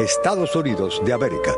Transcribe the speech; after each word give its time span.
Estados 0.00 0.54
Unidos 0.54 1.02
de 1.04 1.12
América. 1.12 1.52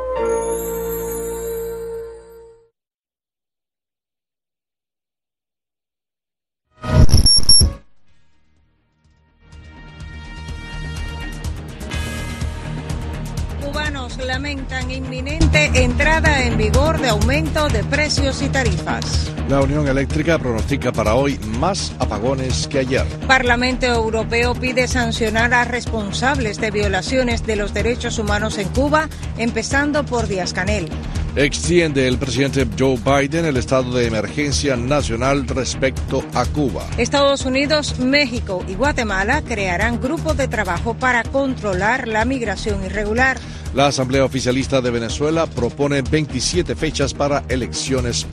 Cubanos 13.62 14.16
lamentan 14.16 14.90
inminente 14.90 15.66
entrada 15.74 16.42
en 16.42 16.56
vigor 16.56 16.98
de 16.98 17.10
aumento 17.10 17.68
de 17.68 17.84
precios 17.84 18.40
y 18.40 18.48
tarifas. 18.48 19.30
La 19.50 19.60
Unión 19.60 19.88
Eléctrica 19.88 20.38
pronostica 20.38 20.92
para 20.92 21.16
hoy 21.16 21.36
más 21.58 21.92
apagones 21.98 22.68
que 22.68 22.78
ayer. 22.78 23.04
Parlamento 23.26 23.84
Europeo 23.84 24.54
pide 24.54 24.86
sancionar 24.86 25.52
a 25.54 25.64
responsables 25.64 26.60
de 26.60 26.70
violaciones 26.70 27.44
de 27.44 27.56
los 27.56 27.74
derechos 27.74 28.20
humanos 28.20 28.58
en 28.58 28.68
Cuba, 28.68 29.08
empezando 29.38 30.04
por 30.06 30.28
Díaz 30.28 30.52
Canel. 30.52 30.88
Extiende 31.34 32.06
el 32.06 32.18
presidente 32.18 32.64
Joe 32.78 32.96
Biden 32.96 33.44
el 33.44 33.56
estado 33.56 33.92
de 33.92 34.06
emergencia 34.06 34.76
nacional 34.76 35.48
respecto 35.48 36.24
a 36.32 36.44
Cuba. 36.44 36.86
Estados 36.96 37.44
Unidos, 37.44 37.98
México 37.98 38.64
y 38.68 38.74
Guatemala 38.74 39.42
crearán 39.42 40.00
grupos 40.00 40.36
de 40.36 40.46
trabajo 40.46 40.94
para 40.94 41.24
controlar 41.24 42.06
la 42.06 42.24
migración 42.24 42.84
irregular. 42.84 43.38
La 43.72 43.86
Asamblea 43.86 44.24
Oficialista 44.24 44.80
de 44.80 44.90
Venezuela 44.90 45.46
propone 45.46 46.02
27 46.02 46.74
fechas 46.74 47.14
para 47.14 47.44
elecciones 47.48 48.26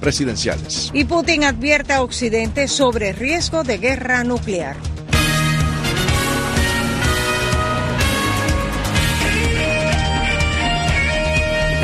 presidenciales. 0.00 0.90
Y 0.94 1.04
Putin 1.04 1.44
advierte 1.44 1.92
a 1.92 2.02
Occidente 2.02 2.66
sobre 2.66 3.12
riesgo 3.12 3.62
de 3.62 3.76
guerra 3.76 4.24
nuclear. 4.24 4.76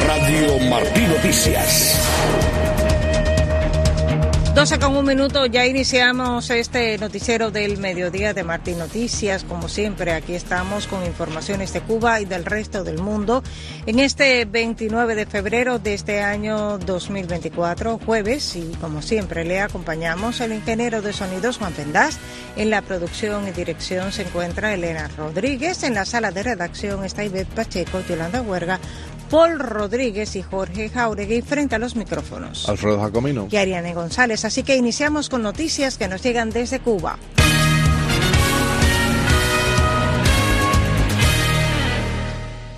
Radio 0.06 0.58
Martí 0.70 1.02
Noticias. 1.02 2.45
12 4.56 4.78
con 4.78 4.96
un 4.96 5.04
minuto, 5.04 5.44
ya 5.44 5.66
iniciamos 5.66 6.48
este 6.48 6.96
noticiero 6.96 7.50
del 7.50 7.76
mediodía 7.76 8.32
de 8.32 8.42
Martín 8.42 8.78
Noticias. 8.78 9.44
Como 9.44 9.68
siempre, 9.68 10.14
aquí 10.14 10.34
estamos 10.34 10.86
con 10.86 11.04
informaciones 11.04 11.74
de 11.74 11.82
Cuba 11.82 12.22
y 12.22 12.24
del 12.24 12.42
resto 12.42 12.82
del 12.82 12.96
mundo. 12.96 13.42
En 13.84 13.98
este 13.98 14.46
29 14.46 15.14
de 15.14 15.26
febrero 15.26 15.78
de 15.78 15.92
este 15.92 16.22
año 16.22 16.78
2024, 16.78 18.00
jueves, 18.02 18.56
y 18.56 18.72
como 18.80 19.02
siempre, 19.02 19.44
le 19.44 19.60
acompañamos 19.60 20.40
el 20.40 20.54
ingeniero 20.54 21.02
de 21.02 21.12
sonidos 21.12 21.58
Juan 21.58 21.74
Pendás. 21.74 22.18
En 22.56 22.70
la 22.70 22.80
producción 22.80 23.46
y 23.46 23.50
dirección 23.50 24.10
se 24.10 24.22
encuentra 24.22 24.72
Elena 24.72 25.10
Rodríguez. 25.18 25.82
En 25.82 25.92
la 25.92 26.06
sala 26.06 26.30
de 26.30 26.42
redacción 26.42 27.04
está 27.04 27.22
Ivette 27.22 27.54
Pacheco, 27.54 28.00
Yolanda 28.08 28.40
Huerga, 28.40 28.80
Paul 29.30 29.58
Rodríguez 29.58 30.36
y 30.36 30.42
Jorge 30.42 30.88
Jauregui 30.88 31.42
frente 31.42 31.74
a 31.74 31.78
los 31.78 31.96
micrófonos. 31.96 32.68
Alfredo 32.68 33.00
Jacomino. 33.00 33.48
Y 33.50 33.56
Ariane 33.56 33.94
González. 33.94 34.44
Así 34.44 34.62
que 34.62 34.76
iniciamos 34.76 35.28
con 35.28 35.42
noticias 35.42 35.98
que 35.98 36.08
nos 36.08 36.22
llegan 36.22 36.50
desde 36.50 36.80
Cuba. 36.80 37.18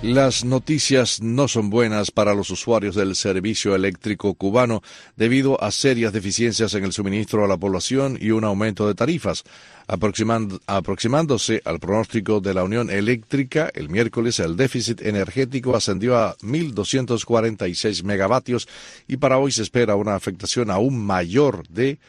Las 0.01 0.45
noticias 0.45 1.21
no 1.21 1.49
son 1.49 1.69
buenas 1.69 2.09
para 2.09 2.33
los 2.33 2.49
usuarios 2.51 2.95
del 2.95 3.17
servicio 3.17 3.75
eléctrico 3.75 4.33
cubano 4.33 4.81
debido 5.17 5.61
a 5.61 5.71
serias 5.71 6.13
deficiencias 6.13 6.73
en 6.73 6.85
el 6.85 6.93
suministro 6.93 7.43
a 7.43 7.49
la 7.49 7.57
población 7.57 8.17
y 8.19 8.31
un 8.31 8.45
aumento 8.45 8.87
de 8.87 8.95
tarifas. 8.95 9.43
aproximándose 9.87 11.61
al 11.65 11.79
pronóstico 11.81 12.39
de 12.39 12.53
la 12.53 12.63
Unión 12.63 12.89
Eléctrica, 12.89 13.69
el 13.73 13.89
miércoles 13.89 14.39
el 14.39 14.55
déficit 14.55 15.01
energético 15.01 15.75
ascendió 15.75 16.17
a 16.17 16.37
1.246 16.37 18.03
megavatios 18.03 18.69
y 19.05 19.17
para 19.17 19.37
hoy 19.37 19.51
se 19.51 19.63
espera 19.63 19.97
una 19.97 20.15
afectación 20.15 20.71
aún 20.71 20.97
mayor 20.97 21.67
de 21.67 21.99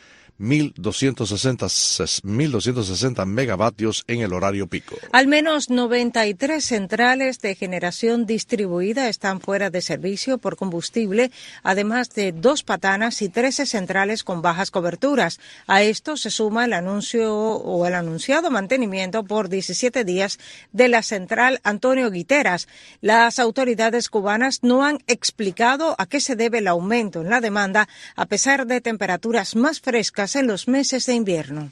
1.260, 0.41 3.26
megavatios 3.26 4.04
en 4.06 4.20
el 4.20 4.32
horario 4.32 4.66
pico. 4.66 4.97
Al 5.12 5.26
menos 5.26 5.69
93 5.69 6.65
centrales 6.65 7.41
de 7.41 7.54
generación 7.54 8.25
distribuida 8.25 9.10
están 9.10 9.42
fuera 9.42 9.69
de 9.69 9.82
servicio 9.82 10.38
por 10.38 10.56
combustible, 10.56 11.31
además 11.62 12.15
de 12.15 12.32
dos 12.32 12.62
patanas 12.62 13.20
y 13.20 13.28
13 13.28 13.66
centrales 13.66 14.25
con 14.25 14.41
bajas 14.41 14.70
coberturas. 14.70 15.41
A 15.66 15.82
esto 15.82 16.16
se 16.16 16.31
suma 16.31 16.65
el 16.65 16.72
anuncio 16.72 17.36
o 17.36 17.86
el 17.86 17.94
anunciado 17.94 18.50
mantenimiento 18.50 19.25
por 19.25 19.50
17 19.50 20.04
días 20.04 20.38
de 20.72 20.88
la 20.88 21.03
central 21.03 21.60
Antonio 21.65 22.10
Guiteras. 22.10 22.66
Las 23.03 23.38
autoridades 23.38 24.09
cubanas 24.09 24.60
no 24.62 24.86
han 24.86 25.00
explicado 25.06 25.97
a 25.98 26.06
qué 26.06 26.19
se 26.20 26.34
debe 26.34 26.56
el 26.59 26.69
aumento 26.69 27.20
en 27.20 27.28
la 27.28 27.42
demanda 27.42 27.91
a 28.16 28.25
pesar 28.25 28.66
de 28.66 28.81
temperaturas 28.81 29.54
más 29.54 29.81
frescas 29.81 30.29
en 30.36 30.46
los 30.46 30.68
meses 30.68 31.06
de 31.06 31.14
invierno. 31.14 31.70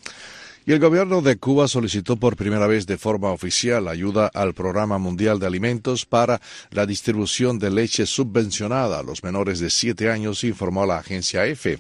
Y 0.69 0.73
el 0.73 0.81
gobierno 0.81 1.23
de 1.23 1.39
Cuba 1.39 1.67
solicitó 1.67 2.17
por 2.17 2.37
primera 2.37 2.67
vez 2.67 2.87
de 2.87 2.99
forma 2.99 3.31
oficial 3.31 3.89
ayuda 3.89 4.31
al 4.35 4.53
Programa 4.53 4.99
Mundial 4.99 5.39
de 5.39 5.47
Alimentos 5.47 6.05
para 6.05 6.43
la 6.73 6.85
distribución 6.85 7.59
de 7.59 7.71
leche 7.71 8.05
subvencionada 8.05 8.99
a 8.99 9.03
los 9.03 9.25
menores 9.25 9.61
de 9.61 9.71
siete 9.71 10.11
años, 10.11 10.45
informó 10.45 10.85
la 10.85 10.99
agencia 10.99 11.47
EFE. 11.47 11.79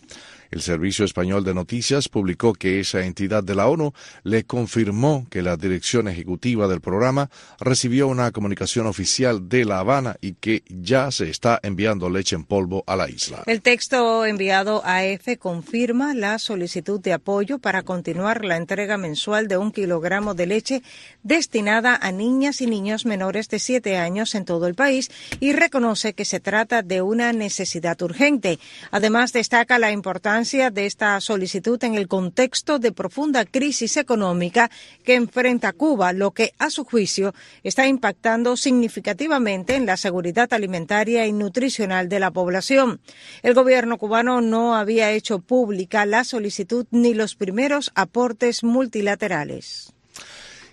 El 0.50 0.62
Servicio 0.62 1.04
Español 1.04 1.44
de 1.44 1.52
Noticias 1.52 2.08
publicó 2.08 2.54
que 2.54 2.80
esa 2.80 3.04
entidad 3.04 3.44
de 3.44 3.54
la 3.54 3.68
ONU 3.68 3.92
le 4.22 4.44
confirmó 4.44 5.26
que 5.30 5.42
la 5.42 5.56
dirección 5.56 6.08
ejecutiva 6.08 6.68
del 6.68 6.80
programa 6.80 7.28
recibió 7.60 8.08
una 8.08 8.30
comunicación 8.30 8.86
oficial 8.86 9.48
de 9.48 9.66
La 9.66 9.80
Habana 9.80 10.16
y 10.22 10.34
que 10.34 10.62
ya 10.68 11.10
se 11.10 11.28
está 11.28 11.60
enviando 11.62 12.08
leche 12.08 12.34
en 12.34 12.44
polvo 12.44 12.82
a 12.86 12.96
la 12.96 13.10
isla. 13.10 13.42
El 13.46 13.60
texto 13.60 14.24
enviado 14.24 14.80
a 14.84 15.04
EFE 15.04 15.36
confirma 15.36 16.14
la 16.14 16.38
solicitud 16.38 16.98
de 17.00 17.12
apoyo 17.12 17.58
para 17.58 17.82
continuar 17.82 18.44
la 18.44 18.56
entrega 18.56 18.96
mensual 18.96 19.48
de 19.48 19.58
un 19.58 19.70
kilogramo 19.70 20.32
de 20.32 20.46
leche 20.46 20.82
destinada 21.22 21.98
a 22.00 22.10
niñas 22.10 22.62
y 22.62 22.66
niños 22.66 23.04
menores 23.04 23.48
de 23.48 23.58
siete 23.58 23.98
años 23.98 24.34
en 24.34 24.46
todo 24.46 24.66
el 24.66 24.74
país 24.74 25.10
y 25.40 25.52
reconoce 25.52 26.14
que 26.14 26.24
se 26.24 26.40
trata 26.40 26.82
de 26.82 27.02
una 27.02 27.34
necesidad 27.34 28.00
urgente. 28.00 28.58
Además, 28.90 29.32
destaca 29.32 29.78
la 29.78 29.92
importancia 29.92 30.37
de 30.38 30.86
esta 30.86 31.20
solicitud 31.20 31.82
en 31.82 31.96
el 31.96 32.06
contexto 32.06 32.78
de 32.78 32.92
profunda 32.92 33.44
crisis 33.44 33.96
económica 33.96 34.70
que 35.02 35.16
enfrenta 35.16 35.72
Cuba, 35.72 36.12
lo 36.12 36.30
que, 36.30 36.52
a 36.60 36.70
su 36.70 36.84
juicio, 36.84 37.34
está 37.64 37.88
impactando 37.88 38.56
significativamente 38.56 39.74
en 39.74 39.84
la 39.84 39.96
seguridad 39.96 40.52
alimentaria 40.52 41.26
y 41.26 41.32
nutricional 41.32 42.08
de 42.08 42.20
la 42.20 42.30
población. 42.30 43.00
El 43.42 43.54
gobierno 43.54 43.98
cubano 43.98 44.40
no 44.40 44.76
había 44.76 45.10
hecho 45.10 45.40
pública 45.40 46.06
la 46.06 46.22
solicitud 46.22 46.86
ni 46.92 47.14
los 47.14 47.34
primeros 47.34 47.90
aportes 47.96 48.62
multilaterales 48.62 49.92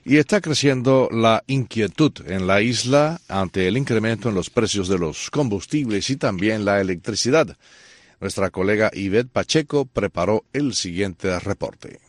y 0.08 0.18
está 0.18 0.40
creciendo 0.40 1.09
la 1.12 1.44
inquietud 1.47 2.14
en 2.28 2.46
la 2.46 2.62
isla 2.62 3.20
ante 3.28 3.68
el 3.68 3.76
incremento 3.76 4.30
en 4.30 4.36
los 4.36 4.52
precios 4.52 4.88
de 4.88 5.00
los 5.00 5.32
combustibles 5.32 6.12
y 6.12 6.18
también 6.18 6.64
la 6.64 6.80
electricidad. 6.80 7.58
Nuestra 8.20 8.50
colega 8.50 8.92
Yvette 8.94 9.30
Pacheco 9.31 9.86
preparó 9.86 10.46
el 10.53 10.74
siguiente 10.74 11.38
reporte. 11.40 12.00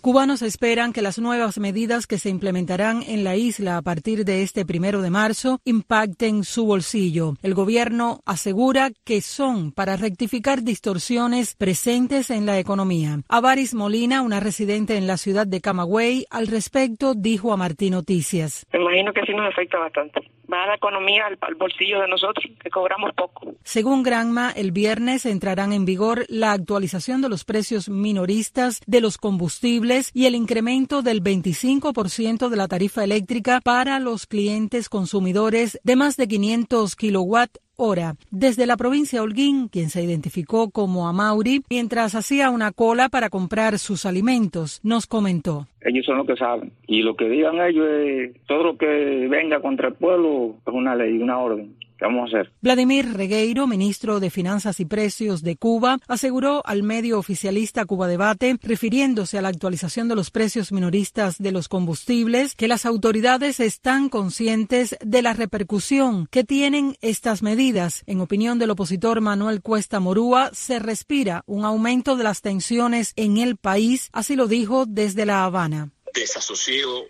Cubanos 0.00 0.42
esperan 0.42 0.92
que 0.92 1.02
las 1.02 1.18
nuevas 1.18 1.58
medidas 1.58 2.06
que 2.06 2.18
se 2.18 2.30
implementarán 2.30 3.02
en 3.02 3.24
la 3.24 3.34
isla 3.34 3.76
a 3.76 3.82
partir 3.82 4.24
de 4.24 4.42
este 4.42 4.64
primero 4.64 5.02
de 5.02 5.10
marzo 5.10 5.58
impacten 5.64 6.44
su 6.44 6.66
bolsillo. 6.66 7.34
El 7.42 7.54
gobierno 7.54 8.20
asegura 8.24 8.90
que 9.04 9.20
son 9.20 9.72
para 9.72 9.96
rectificar 9.96 10.62
distorsiones 10.62 11.56
presentes 11.56 12.30
en 12.30 12.46
la 12.46 12.58
economía. 12.60 13.20
Avaris 13.28 13.74
Molina, 13.74 14.22
una 14.22 14.38
residente 14.38 14.96
en 14.96 15.08
la 15.08 15.16
ciudad 15.16 15.48
de 15.48 15.60
Camagüey, 15.60 16.26
al 16.30 16.46
respecto 16.46 17.14
dijo 17.14 17.52
a 17.52 17.56
Martín 17.56 17.94
Noticias. 17.94 18.66
Me 18.72 18.80
imagino 18.80 19.12
que 19.12 19.22
sí 19.26 19.32
nos 19.34 19.52
afecta 19.52 19.78
bastante 19.78 20.30
va 20.50 20.64
a 20.64 20.66
la 20.66 20.74
economía 20.76 21.26
al, 21.26 21.54
bolsillo 21.56 22.00
de 22.00 22.08
nosotros, 22.08 22.44
que 22.58 22.70
cobramos 22.70 23.12
poco. 23.14 23.54
Según 23.64 24.02
Granma, 24.02 24.50
el 24.50 24.72
viernes 24.72 25.26
entrarán 25.26 25.72
en 25.72 25.84
vigor 25.84 26.24
la 26.28 26.52
actualización 26.52 27.20
de 27.20 27.28
los 27.28 27.44
precios 27.44 27.88
minoristas 27.88 28.80
de 28.86 29.00
los 29.00 29.18
combustibles 29.18 29.87
y 30.12 30.26
el 30.26 30.34
incremento 30.34 31.00
del 31.00 31.22
25% 31.22 32.50
de 32.50 32.56
la 32.56 32.68
tarifa 32.68 33.04
eléctrica 33.04 33.62
para 33.62 34.00
los 34.00 34.26
clientes 34.26 34.90
consumidores 34.90 35.80
de 35.82 35.96
más 35.96 36.18
de 36.18 36.28
500 36.28 36.94
kilowatt 36.94 37.56
hora. 37.76 38.16
Desde 38.30 38.66
la 38.66 38.76
provincia 38.76 39.20
de 39.20 39.24
Holguín, 39.24 39.68
quien 39.68 39.88
se 39.88 40.02
identificó 40.02 40.70
como 40.70 41.08
Amauri, 41.08 41.62
mientras 41.70 42.14
hacía 42.14 42.50
una 42.50 42.72
cola 42.72 43.08
para 43.08 43.30
comprar 43.30 43.78
sus 43.78 44.04
alimentos, 44.04 44.80
nos 44.82 45.06
comentó. 45.06 45.66
Ellos 45.80 46.04
son 46.04 46.18
los 46.18 46.26
que 46.26 46.36
saben. 46.36 46.72
Y 46.86 47.00
lo 47.02 47.16
que 47.16 47.28
digan 47.30 47.58
ellos 47.60 47.86
es, 47.88 48.36
todo 48.46 48.64
lo 48.64 48.76
que 48.76 49.26
venga 49.30 49.62
contra 49.62 49.88
el 49.88 49.94
pueblo 49.94 50.56
es 50.66 50.74
una 50.74 50.94
ley, 50.96 51.16
una 51.16 51.38
orden 51.38 51.77
¿Qué 51.98 52.04
vamos 52.04 52.32
a 52.32 52.38
hacer? 52.38 52.52
Vladimir 52.60 53.12
Regueiro, 53.12 53.66
ministro 53.66 54.20
de 54.20 54.30
Finanzas 54.30 54.78
y 54.78 54.84
Precios 54.84 55.42
de 55.42 55.56
Cuba, 55.56 55.98
aseguró 56.06 56.62
al 56.64 56.84
medio 56.84 57.18
oficialista 57.18 57.84
Cuba 57.86 58.06
Debate, 58.06 58.56
refiriéndose 58.62 59.36
a 59.36 59.42
la 59.42 59.48
actualización 59.48 60.06
de 60.06 60.14
los 60.14 60.30
precios 60.30 60.70
minoristas 60.70 61.38
de 61.38 61.50
los 61.50 61.68
combustibles, 61.68 62.54
que 62.54 62.68
las 62.68 62.86
autoridades 62.86 63.58
están 63.58 64.08
conscientes 64.08 64.96
de 65.00 65.22
la 65.22 65.32
repercusión 65.32 66.28
que 66.30 66.44
tienen 66.44 66.96
estas 67.00 67.42
medidas. 67.42 68.04
En 68.06 68.20
opinión 68.20 68.60
del 68.60 68.70
opositor 68.70 69.20
Manuel 69.20 69.60
Cuesta 69.60 69.98
Morúa, 69.98 70.50
se 70.52 70.78
respira 70.78 71.42
un 71.46 71.64
aumento 71.64 72.14
de 72.16 72.22
las 72.22 72.42
tensiones 72.42 73.12
en 73.16 73.38
el 73.38 73.56
país, 73.56 74.08
así 74.12 74.36
lo 74.36 74.46
dijo 74.46 74.86
desde 74.86 75.26
La 75.26 75.44
Habana. 75.44 75.90
Desasosiego 76.14 77.06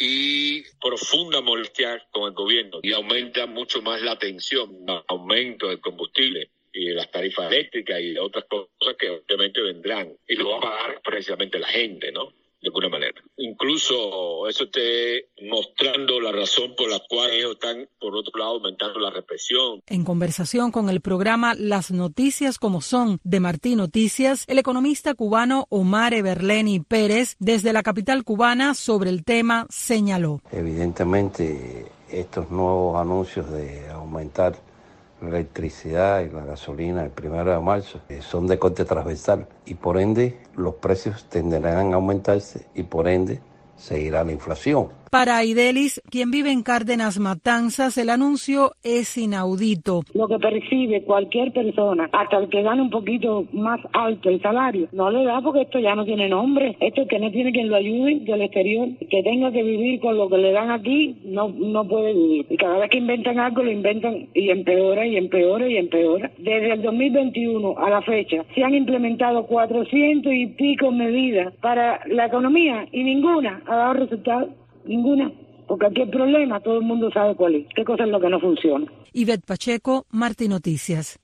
y 0.00 0.62
profunda 0.80 1.42
molestia 1.42 2.02
con 2.10 2.28
el 2.28 2.32
gobierno 2.32 2.80
y 2.82 2.92
aumenta 2.92 3.46
mucho 3.46 3.82
más 3.82 4.00
la 4.00 4.18
tensión, 4.18 4.86
aumento 5.06 5.68
del 5.68 5.80
combustible 5.80 6.50
y 6.72 6.88
las 6.90 7.10
tarifas 7.10 7.52
eléctricas 7.52 8.00
y 8.00 8.16
otras 8.16 8.46
cosas 8.46 8.96
que 8.98 9.10
obviamente 9.10 9.60
vendrán 9.60 10.16
y 10.26 10.36
lo 10.36 10.50
va 10.50 10.56
a 10.56 10.60
pagar 10.60 11.02
precisamente 11.02 11.58
la 11.58 11.68
gente, 11.68 12.10
¿no? 12.12 12.32
De 12.60 12.68
alguna 12.68 12.88
manera. 12.88 13.20
Incluso 13.36 14.48
eso 14.48 14.64
esté 14.64 15.28
mostrando 15.48 16.20
la 16.20 16.32
razón 16.32 16.74
por 16.76 16.90
la 16.90 17.00
cual 17.08 17.30
ellos 17.30 17.52
están, 17.52 17.88
por 17.98 18.14
otro 18.14 18.38
lado, 18.38 18.52
aumentando 18.52 19.00
la 19.00 19.10
represión. 19.10 19.80
En 19.86 20.04
conversación 20.04 20.70
con 20.70 20.90
el 20.90 21.00
programa 21.00 21.54
Las 21.54 21.90
Noticias 21.90 22.58
como 22.58 22.80
son 22.80 23.18
de 23.24 23.40
Martín 23.40 23.78
Noticias, 23.78 24.44
el 24.46 24.58
economista 24.58 25.14
cubano 25.14 25.66
Omar 25.70 26.14
Everleni 26.14 26.80
Pérez, 26.80 27.36
desde 27.38 27.72
la 27.72 27.82
capital 27.82 28.24
cubana, 28.24 28.74
sobre 28.74 29.10
el 29.10 29.24
tema, 29.24 29.66
señaló. 29.70 30.40
Evidentemente, 30.52 31.86
estos 32.10 32.50
nuevos 32.50 33.00
anuncios 33.00 33.50
de 33.50 33.88
aumentar 33.88 34.69
la 35.22 35.28
electricidad 35.28 36.20
y 36.20 36.30
la 36.30 36.44
gasolina 36.44 37.04
el 37.04 37.10
primero 37.10 37.52
de 37.52 37.60
marzo 37.60 38.00
eh, 38.08 38.20
son 38.22 38.46
de 38.46 38.58
corte 38.58 38.84
transversal 38.84 39.46
y 39.66 39.74
por 39.74 39.98
ende 39.98 40.38
los 40.56 40.74
precios 40.76 41.24
tenderán 41.24 41.92
a 41.92 41.96
aumentarse 41.96 42.66
y 42.74 42.82
por 42.82 43.08
ende 43.08 43.40
seguirá 43.76 44.24
la 44.24 44.32
inflación. 44.32 44.99
Para 45.10 45.38
Aidelis, 45.38 46.00
quien 46.08 46.30
vive 46.30 46.52
en 46.52 46.62
Cárdenas 46.62 47.18
Matanzas, 47.18 47.98
el 47.98 48.10
anuncio 48.10 48.74
es 48.84 49.18
inaudito. 49.18 50.02
Lo 50.14 50.28
que 50.28 50.38
percibe 50.38 51.02
cualquier 51.02 51.52
persona, 51.52 52.08
hasta 52.12 52.38
el 52.38 52.48
que 52.48 52.62
gane 52.62 52.82
un 52.82 52.90
poquito 52.90 53.44
más 53.52 53.80
alto 53.92 54.28
el 54.28 54.40
salario, 54.40 54.86
no 54.92 55.10
le 55.10 55.24
da 55.24 55.40
porque 55.40 55.62
esto 55.62 55.80
ya 55.80 55.96
no 55.96 56.04
tiene 56.04 56.28
nombre. 56.28 56.76
Esto 56.78 57.08
que 57.08 57.18
no 57.18 57.28
tiene 57.32 57.50
quien 57.50 57.70
lo 57.70 57.74
ayude 57.74 58.20
del 58.20 58.42
exterior, 58.42 58.88
que 59.10 59.22
tenga 59.24 59.50
que 59.50 59.64
vivir 59.64 59.98
con 59.98 60.16
lo 60.16 60.28
que 60.28 60.38
le 60.38 60.52
dan 60.52 60.70
aquí, 60.70 61.16
no, 61.24 61.48
no 61.48 61.88
puede 61.88 62.14
vivir. 62.14 62.46
Y 62.48 62.56
cada 62.56 62.78
vez 62.78 62.90
que 62.90 62.98
inventan 62.98 63.40
algo, 63.40 63.64
lo 63.64 63.72
inventan 63.72 64.28
y 64.32 64.50
empeora 64.50 65.04
y 65.04 65.16
empeora 65.16 65.68
y 65.68 65.76
empeora. 65.76 66.30
Desde 66.38 66.72
el 66.72 66.82
2021 66.82 67.74
a 67.78 67.90
la 67.90 68.02
fecha, 68.02 68.44
se 68.54 68.62
han 68.62 68.74
implementado 68.74 69.44
400 69.46 70.32
y 70.32 70.46
pico 70.46 70.92
medidas 70.92 71.52
para 71.60 72.00
la 72.06 72.26
economía 72.26 72.86
y 72.92 73.02
ninguna 73.02 73.60
ha 73.66 73.74
dado 73.74 73.94
resultados. 73.94 74.50
Ninguna. 74.90 75.30
Porque 75.68 75.86
aquí 75.86 76.00
el 76.00 76.10
problema, 76.10 76.58
todo 76.60 76.78
el 76.78 76.84
mundo 76.84 77.12
sabe 77.12 77.36
cuál 77.36 77.54
es. 77.54 77.66
¿Qué 77.76 77.84
cosa 77.84 78.02
es 78.02 78.10
lo 78.10 78.20
que 78.20 78.28
no 78.28 78.40
funciona? 78.40 78.90
Ivette 79.12 79.46
Pacheco, 79.46 80.04
Martín 80.10 80.50
Noticias. 80.50 81.20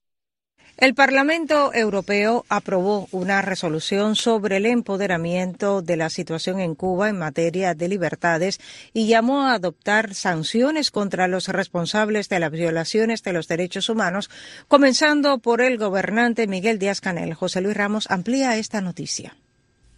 El 0.76 0.94
Parlamento 0.94 1.74
Europeo 1.74 2.44
aprobó 2.48 3.08
una 3.10 3.42
resolución 3.42 4.14
sobre 4.14 4.58
el 4.58 4.66
empoderamiento 4.66 5.82
de 5.82 5.96
la 5.96 6.10
situación 6.10 6.60
en 6.60 6.76
Cuba 6.76 7.08
en 7.08 7.18
materia 7.18 7.74
de 7.74 7.88
libertades 7.88 8.60
y 8.92 9.08
llamó 9.08 9.42
a 9.42 9.54
adoptar 9.54 10.14
sanciones 10.14 10.92
contra 10.92 11.26
los 11.26 11.48
responsables 11.48 12.28
de 12.28 12.38
las 12.38 12.52
violaciones 12.52 13.24
de 13.24 13.32
los 13.32 13.48
derechos 13.48 13.88
humanos, 13.88 14.30
comenzando 14.68 15.38
por 15.38 15.60
el 15.60 15.76
gobernante 15.76 16.46
Miguel 16.46 16.78
Díaz 16.78 17.00
Canel. 17.00 17.34
José 17.34 17.62
Luis 17.62 17.76
Ramos 17.76 18.08
amplía 18.10 18.56
esta 18.58 18.80
noticia. 18.80 19.34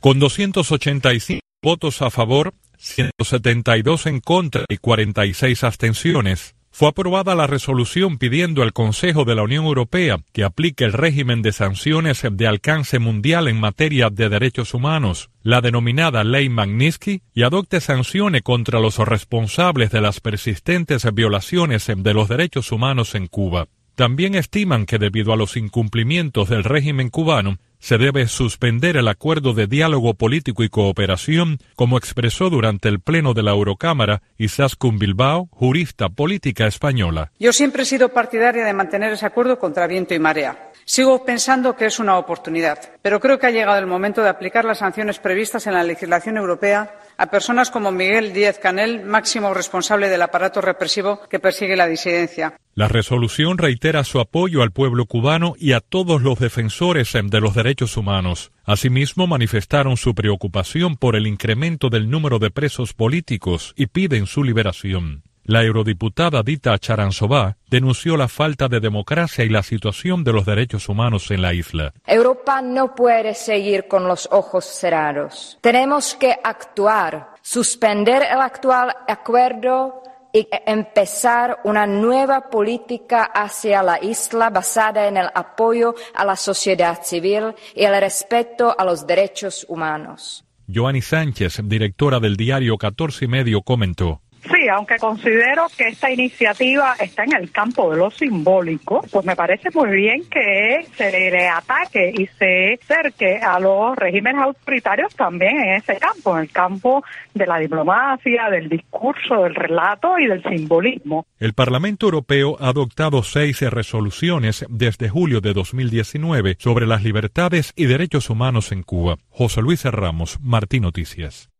Con 0.00 0.20
285 0.20 1.42
votos 1.60 2.00
a 2.00 2.10
favor, 2.10 2.54
172 2.78 4.06
en 4.06 4.20
contra 4.20 4.64
y 4.68 4.78
46 4.78 5.64
abstenciones, 5.64 6.54
fue 6.70 6.88
aprobada 6.88 7.34
la 7.34 7.48
resolución 7.48 8.18
pidiendo 8.18 8.62
al 8.62 8.72
Consejo 8.72 9.24
de 9.24 9.34
la 9.34 9.42
Unión 9.42 9.64
Europea 9.64 10.20
que 10.32 10.44
aplique 10.44 10.84
el 10.84 10.92
régimen 10.92 11.42
de 11.42 11.52
sanciones 11.52 12.22
de 12.30 12.46
alcance 12.46 13.00
mundial 13.00 13.48
en 13.48 13.58
materia 13.58 14.10
de 14.10 14.28
derechos 14.28 14.74
humanos, 14.74 15.30
la 15.42 15.60
denominada 15.60 16.22
Ley 16.22 16.48
Magnitsky, 16.48 17.22
y 17.34 17.42
adopte 17.42 17.80
sanciones 17.80 18.42
contra 18.42 18.78
los 18.78 18.98
responsables 18.98 19.90
de 19.90 20.00
las 20.00 20.20
persistentes 20.20 21.12
violaciones 21.12 21.90
de 21.96 22.14
los 22.14 22.28
derechos 22.28 22.70
humanos 22.70 23.16
en 23.16 23.26
Cuba. 23.26 23.66
También 23.96 24.36
estiman 24.36 24.86
que 24.86 24.98
debido 24.98 25.32
a 25.32 25.36
los 25.36 25.56
incumplimientos 25.56 26.48
del 26.48 26.62
régimen 26.62 27.08
cubano, 27.08 27.58
se 27.78 27.98
debe 27.98 28.26
suspender 28.26 28.96
el 28.96 29.08
acuerdo 29.08 29.54
de 29.54 29.66
diálogo 29.66 30.14
político 30.14 30.62
y 30.62 30.68
cooperación, 30.68 31.58
como 31.76 31.98
expresó 31.98 32.50
durante 32.50 32.88
el 32.88 33.00
Pleno 33.00 33.34
de 33.34 33.42
la 33.42 33.52
Eurocámara 33.52 34.22
Isaskun 34.36 34.98
Bilbao, 34.98 35.48
jurista 35.50 36.08
política 36.08 36.66
española. 36.66 37.32
Yo 37.38 37.52
siempre 37.52 37.82
he 37.82 37.86
sido 37.86 38.10
partidaria 38.10 38.64
de 38.64 38.72
mantener 38.72 39.12
ese 39.12 39.26
acuerdo 39.26 39.58
contra 39.58 39.86
viento 39.86 40.14
y 40.14 40.18
marea. 40.18 40.70
Sigo 40.84 41.24
pensando 41.24 41.76
que 41.76 41.86
es 41.86 41.98
una 41.98 42.18
oportunidad, 42.18 42.78
pero 43.02 43.20
creo 43.20 43.38
que 43.38 43.46
ha 43.46 43.50
llegado 43.50 43.78
el 43.78 43.86
momento 43.86 44.22
de 44.22 44.30
aplicar 44.30 44.64
las 44.64 44.78
sanciones 44.78 45.18
previstas 45.18 45.66
en 45.66 45.74
la 45.74 45.84
legislación 45.84 46.36
europea 46.36 46.98
a 47.18 47.30
personas 47.30 47.70
como 47.70 47.90
Miguel 47.90 48.32
Díaz 48.32 48.58
Canel, 48.58 49.04
máximo 49.04 49.52
responsable 49.52 50.08
del 50.08 50.22
aparato 50.22 50.60
represivo 50.60 51.20
que 51.28 51.40
persigue 51.40 51.76
la 51.76 51.88
disidencia. 51.88 52.54
La 52.74 52.86
resolución 52.86 53.58
reitera 53.58 54.04
su 54.04 54.20
apoyo 54.20 54.62
al 54.62 54.70
pueblo 54.70 55.04
cubano 55.06 55.54
y 55.58 55.72
a 55.72 55.80
todos 55.80 56.22
los 56.22 56.38
defensores 56.38 57.12
de 57.12 57.40
los 57.40 57.54
derechos 57.54 57.96
humanos. 57.96 58.52
Asimismo, 58.64 59.26
manifestaron 59.26 59.96
su 59.96 60.14
preocupación 60.14 60.96
por 60.96 61.16
el 61.16 61.26
incremento 61.26 61.90
del 61.90 62.08
número 62.08 62.38
de 62.38 62.52
presos 62.52 62.94
políticos 62.94 63.74
y 63.76 63.86
piden 63.86 64.26
su 64.26 64.44
liberación. 64.44 65.24
La 65.48 65.64
eurodiputada 65.64 66.42
Dita 66.42 66.76
Charanzová 66.76 67.56
denunció 67.70 68.18
la 68.18 68.28
falta 68.28 68.68
de 68.68 68.80
democracia 68.80 69.46
y 69.46 69.48
la 69.48 69.62
situación 69.62 70.22
de 70.22 70.34
los 70.34 70.44
derechos 70.44 70.90
humanos 70.90 71.30
en 71.30 71.40
la 71.40 71.54
isla. 71.54 71.94
Europa 72.06 72.60
no 72.60 72.94
puede 72.94 73.32
seguir 73.32 73.88
con 73.88 74.06
los 74.06 74.28
ojos 74.30 74.66
cerrados. 74.66 75.56
Tenemos 75.62 76.14
que 76.16 76.36
actuar, 76.44 77.30
suspender 77.40 78.24
el 78.30 78.42
actual 78.42 78.94
acuerdo 79.08 80.02
y 80.34 80.46
empezar 80.66 81.60
una 81.64 81.86
nueva 81.86 82.50
política 82.50 83.24
hacia 83.24 83.82
la 83.82 84.04
isla 84.04 84.50
basada 84.50 85.08
en 85.08 85.16
el 85.16 85.28
apoyo 85.34 85.94
a 86.12 86.26
la 86.26 86.36
sociedad 86.36 87.02
civil 87.02 87.54
y 87.74 87.84
el 87.84 87.98
respeto 87.98 88.78
a 88.78 88.84
los 88.84 89.06
derechos 89.06 89.64
humanos. 89.66 90.44
Joanny 90.70 91.00
Sánchez, 91.00 91.62
directora 91.64 92.20
del 92.20 92.36
diario 92.36 92.76
14 92.76 93.24
y 93.24 93.28
medio, 93.28 93.62
comentó. 93.62 94.20
Aunque 94.68 94.96
considero 94.96 95.66
que 95.76 95.88
esta 95.88 96.10
iniciativa 96.10 96.94
está 97.00 97.24
en 97.24 97.36
el 97.36 97.50
campo 97.50 97.90
de 97.90 97.98
lo 97.98 98.10
simbólico, 98.10 99.02
pues 99.10 99.24
me 99.24 99.36
parece 99.36 99.70
muy 99.74 99.90
bien 99.90 100.24
que 100.28 100.86
se 100.96 101.10
le 101.10 101.48
ataque 101.48 102.12
y 102.16 102.26
se 102.26 102.74
acerque 102.74 103.38
a 103.38 103.58
los 103.58 103.96
regímenes 103.96 104.42
autoritarios 104.42 105.14
también 105.14 105.58
en 105.58 105.76
ese 105.76 105.96
campo, 105.96 106.36
en 106.36 106.42
el 106.42 106.50
campo 106.50 107.02
de 107.34 107.46
la 107.46 107.58
diplomacia, 107.58 108.50
del 108.50 108.68
discurso, 108.68 109.44
del 109.44 109.54
relato 109.54 110.18
y 110.18 110.26
del 110.26 110.42
simbolismo. 110.42 111.26
El 111.38 111.54
Parlamento 111.54 112.06
Europeo 112.06 112.56
ha 112.60 112.68
adoptado 112.68 113.22
seis 113.22 113.60
resoluciones 113.60 114.64
desde 114.68 115.08
julio 115.08 115.40
de 115.40 115.52
2019 115.52 116.56
sobre 116.58 116.86
las 116.86 117.02
libertades 117.02 117.72
y 117.76 117.86
derechos 117.86 118.30
humanos 118.30 118.72
en 118.72 118.82
Cuba. 118.82 119.16
José 119.30 119.62
Luis 119.62 119.84
Ramos, 119.84 120.38
Martín 120.40 120.82
Noticias. 120.82 121.50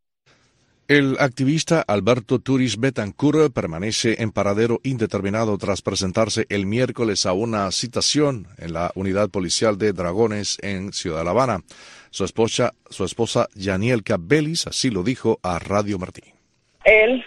El 0.89 1.17
activista 1.19 1.83
Alberto 1.87 2.39
Turis 2.39 2.79
Betancourt 2.79 3.53
permanece 3.53 4.23
en 4.23 4.31
paradero 4.31 4.79
indeterminado 4.83 5.55
tras 5.59 5.83
presentarse 5.83 6.47
el 6.49 6.65
miércoles 6.65 7.27
a 7.27 7.33
una 7.33 7.69
citación 7.69 8.47
en 8.57 8.73
la 8.73 8.89
unidad 8.95 9.29
policial 9.29 9.77
de 9.77 9.93
Dragones 9.93 10.57
en 10.63 10.91
Ciudad 10.91 11.23
La 11.23 11.29
Habana. 11.29 11.59
Su 12.09 12.25
esposa, 12.25 12.73
su 12.89 13.05
esposa 13.05 13.49
Yaniel 13.53 14.01
Cabelis 14.01 14.65
así 14.65 14.89
lo 14.89 15.03
dijo 15.03 15.39
a 15.43 15.59
Radio 15.59 15.99
Martín. 15.99 16.33
Él 16.85 17.23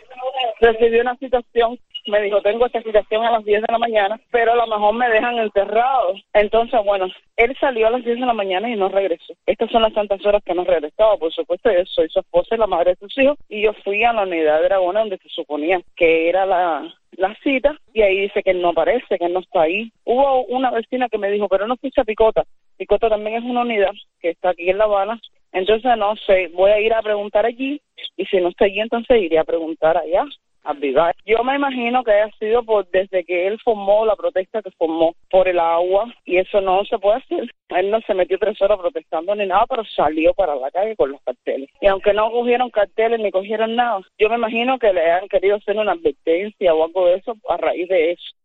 recibió 0.60 1.02
una 1.02 1.16
citación 1.18 1.78
me 2.06 2.22
dijo, 2.22 2.40
tengo 2.42 2.66
esta 2.66 2.82
citación 2.82 3.24
a 3.24 3.30
las 3.30 3.44
10 3.44 3.62
de 3.62 3.72
la 3.72 3.78
mañana, 3.78 4.20
pero 4.30 4.52
a 4.52 4.56
lo 4.56 4.66
mejor 4.66 4.94
me 4.94 5.08
dejan 5.08 5.38
enterrado. 5.38 6.14
Entonces, 6.32 6.80
bueno, 6.84 7.06
él 7.36 7.56
salió 7.60 7.86
a 7.86 7.90
las 7.90 8.04
10 8.04 8.20
de 8.20 8.26
la 8.26 8.32
mañana 8.32 8.68
y 8.68 8.76
no 8.76 8.88
regresó. 8.88 9.34
Estas 9.46 9.70
son 9.70 9.82
las 9.82 9.92
tantas 9.92 10.24
horas 10.26 10.42
que 10.44 10.54
no 10.54 10.64
regresaba. 10.64 11.16
Por 11.16 11.32
supuesto, 11.32 11.70
yo 11.70 11.84
soy 11.86 12.08
su 12.08 12.20
esposa 12.20 12.54
y 12.54 12.58
la 12.58 12.66
madre 12.66 12.92
de 12.92 12.96
sus 12.96 13.16
hijos, 13.18 13.38
y 13.48 13.62
yo 13.62 13.72
fui 13.84 14.02
a 14.04 14.12
la 14.12 14.22
unidad 14.22 14.60
de 14.60 14.68
Dragona 14.68 15.00
donde 15.00 15.18
se 15.18 15.28
suponía 15.28 15.80
que 15.96 16.28
era 16.28 16.44
la, 16.46 16.92
la 17.12 17.34
cita, 17.42 17.76
y 17.92 18.02
ahí 18.02 18.22
dice 18.22 18.42
que 18.42 18.50
él 18.50 18.62
no 18.62 18.70
aparece, 18.70 19.18
que 19.18 19.24
él 19.24 19.32
no 19.32 19.40
está 19.40 19.62
ahí. 19.62 19.92
Hubo 20.04 20.44
una 20.46 20.70
vecina 20.70 21.08
que 21.08 21.18
me 21.18 21.30
dijo, 21.30 21.48
pero 21.48 21.66
no 21.66 21.76
fuiste 21.76 22.00
a 22.00 22.04
Picota. 22.04 22.44
Picota 22.76 23.08
también 23.08 23.36
es 23.36 23.44
una 23.44 23.62
unidad 23.62 23.92
que 24.20 24.30
está 24.30 24.50
aquí 24.50 24.68
en 24.70 24.78
La 24.78 24.84
Habana. 24.84 25.20
Entonces, 25.52 25.96
no 25.98 26.16
sé, 26.16 26.48
voy 26.48 26.70
a 26.70 26.80
ir 26.80 26.94
a 26.94 27.02
preguntar 27.02 27.44
allí, 27.44 27.80
y 28.16 28.24
si 28.26 28.38
no 28.38 28.48
está 28.48 28.64
allí, 28.64 28.80
entonces 28.80 29.20
iré 29.20 29.38
a 29.38 29.44
preguntar 29.44 29.98
allá 29.98 30.24
Yo 31.26 31.42
me 31.44 31.56
imagino 31.56 32.04
que 32.04 32.12
haya 32.12 32.30
sido 32.38 32.62
por 32.62 32.88
desde 32.90 33.24
que 33.24 33.46
él 33.46 33.58
formó 33.64 34.06
la 34.06 34.16
protesta 34.16 34.62
que 34.62 34.70
formó 34.72 35.14
por 35.30 35.48
el 35.48 35.58
agua 35.58 36.12
y 36.24 36.36
eso 36.36 36.60
no 36.60 36.84
se 36.84 36.98
puede 36.98 37.18
hacer. 37.18 37.50
Él 37.70 37.90
no 37.90 38.00
se 38.02 38.14
metió 38.14 38.38
tres 38.38 38.60
horas 38.60 38.78
protestando 38.78 39.34
ni 39.34 39.46
nada, 39.46 39.66
pero 39.68 39.84
salió 39.84 40.34
para 40.34 40.54
la 40.56 40.70
calle 40.70 40.96
con 40.96 41.12
los 41.12 41.20
carteles. 41.22 41.70
Y 41.80 41.86
aunque 41.86 42.12
no 42.12 42.30
cogieron 42.30 42.70
carteles 42.70 43.20
ni 43.20 43.30
cogieron 43.30 43.76
nada, 43.76 44.00
yo 44.18 44.28
me 44.28 44.36
imagino 44.36 44.78
que 44.78 44.92
le 44.92 45.10
han 45.10 45.28
querido 45.28 45.56
hacer 45.56 45.76
una 45.76 45.92
advertencia 45.92 46.74
o 46.74 46.84
algo 46.84 47.06
de 47.06 47.16
eso 47.16 47.36
a 47.48 47.56
raíz 47.56 47.88
de 47.88 48.12
eso. 48.12 48.36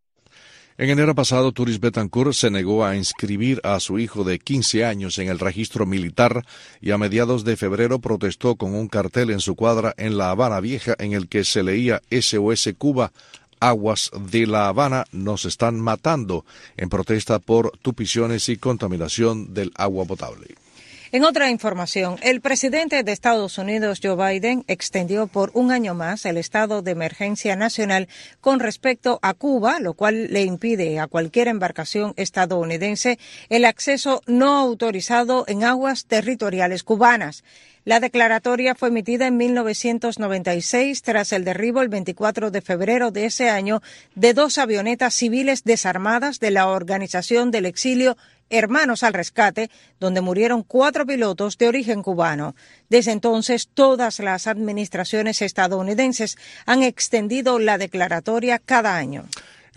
En 0.80 0.92
enero 0.92 1.16
pasado, 1.16 1.52
Turis 1.54 1.80
Betancourt 1.80 2.34
se 2.34 2.52
negó 2.52 2.86
a 2.86 2.96
inscribir 2.96 3.60
a 3.64 3.80
su 3.80 3.98
hijo 3.98 4.24
de 4.24 4.38
15 4.38 4.86
años 4.86 5.18
en 5.18 5.28
el 5.28 5.40
registro 5.40 5.88
militar 5.88 6.46
y 6.82 6.92
a 6.92 7.00
mediados 7.00 7.44
de 7.44 7.58
febrero 7.58 7.98
protestó 7.98 8.58
con 8.58 8.76
un 8.76 8.88
cartel 8.88 9.32
en 9.32 9.40
su 9.40 9.56
cuadra 9.56 9.96
en 9.98 10.20
La 10.20 10.30
Habana 10.30 10.60
Vieja 10.60 10.94
en 11.00 11.14
el 11.14 11.30
que 11.30 11.46
se 11.46 11.64
leía 11.64 12.04
SOS 12.12 12.76
Cuba, 12.78 13.12
aguas 13.60 14.12
de 14.30 14.46
La 14.46 14.68
Habana 14.68 15.06
nos 15.12 15.46
están 15.46 15.80
matando 15.80 16.46
en 16.78 16.90
protesta 16.90 17.40
por 17.40 17.72
tupiciones 17.80 18.48
y 18.48 18.58
contaminación 18.58 19.56
del 19.56 19.72
agua 19.78 20.06
potable. 20.06 20.67
En 21.14 21.24
otra 21.24 21.50
información, 21.50 22.18
el 22.22 22.42
presidente 22.42 23.02
de 23.02 23.12
Estados 23.14 23.58
Unidos, 23.58 24.02
Joe 24.04 24.16
Biden, 24.16 24.66
extendió 24.68 25.28
por 25.28 25.52
un 25.54 25.72
año 25.72 25.94
más 25.94 26.26
el 26.26 26.36
estado 26.36 26.82
de 26.82 26.92
emergencia 26.92 27.56
nacional 27.56 28.10
con 28.42 28.60
respecto 28.60 29.18
a 29.22 29.34
Cuba, 29.34 29.80
lo 29.80 29.94
cual 29.94 30.34
le 30.34 30.42
impide 30.44 31.00
a 31.00 31.08
cualquier 31.08 31.48
embarcación 31.48 32.14
estadounidense 32.18 33.20
el 33.48 33.64
acceso 33.64 34.22
no 34.28 34.58
autorizado 34.58 35.46
en 35.48 35.64
aguas 35.64 36.08
territoriales 36.08 36.84
cubanas. 36.84 37.46
La 37.88 38.02
declaratoria 38.02 38.76
fue 38.76 38.90
emitida 38.90 39.28
en 39.28 39.38
1996 39.38 41.04
tras 41.04 41.32
el 41.32 41.46
derribo 41.46 41.82
el 41.82 41.88
24 41.88 42.52
de 42.52 42.60
febrero 42.60 43.12
de 43.12 43.24
ese 43.24 43.50
año 43.50 43.82
de 44.14 44.34
dos 44.34 44.58
avionetas 44.58 45.14
civiles 45.14 45.64
desarmadas 45.64 46.42
de 46.42 46.52
la 46.52 46.68
Organización 46.68 47.50
del 47.50 47.66
Exilio 47.66 48.18
Hermanos 48.50 49.04
al 49.04 49.14
Rescate, 49.14 49.70
donde 50.02 50.20
murieron 50.20 50.64
cuatro 50.64 51.06
pilotos 51.06 51.58
de 51.58 51.70
origen 51.70 52.04
cubano. 52.04 52.56
Desde 52.90 53.14
entonces, 53.14 53.70
todas 53.74 54.20
las 54.20 54.48
administraciones 54.48 55.42
estadounidenses 55.42 56.38
han 56.66 56.84
extendido 56.84 57.58
la 57.58 57.78
declaratoria 57.78 58.60
cada 58.60 58.98
año. 58.98 59.24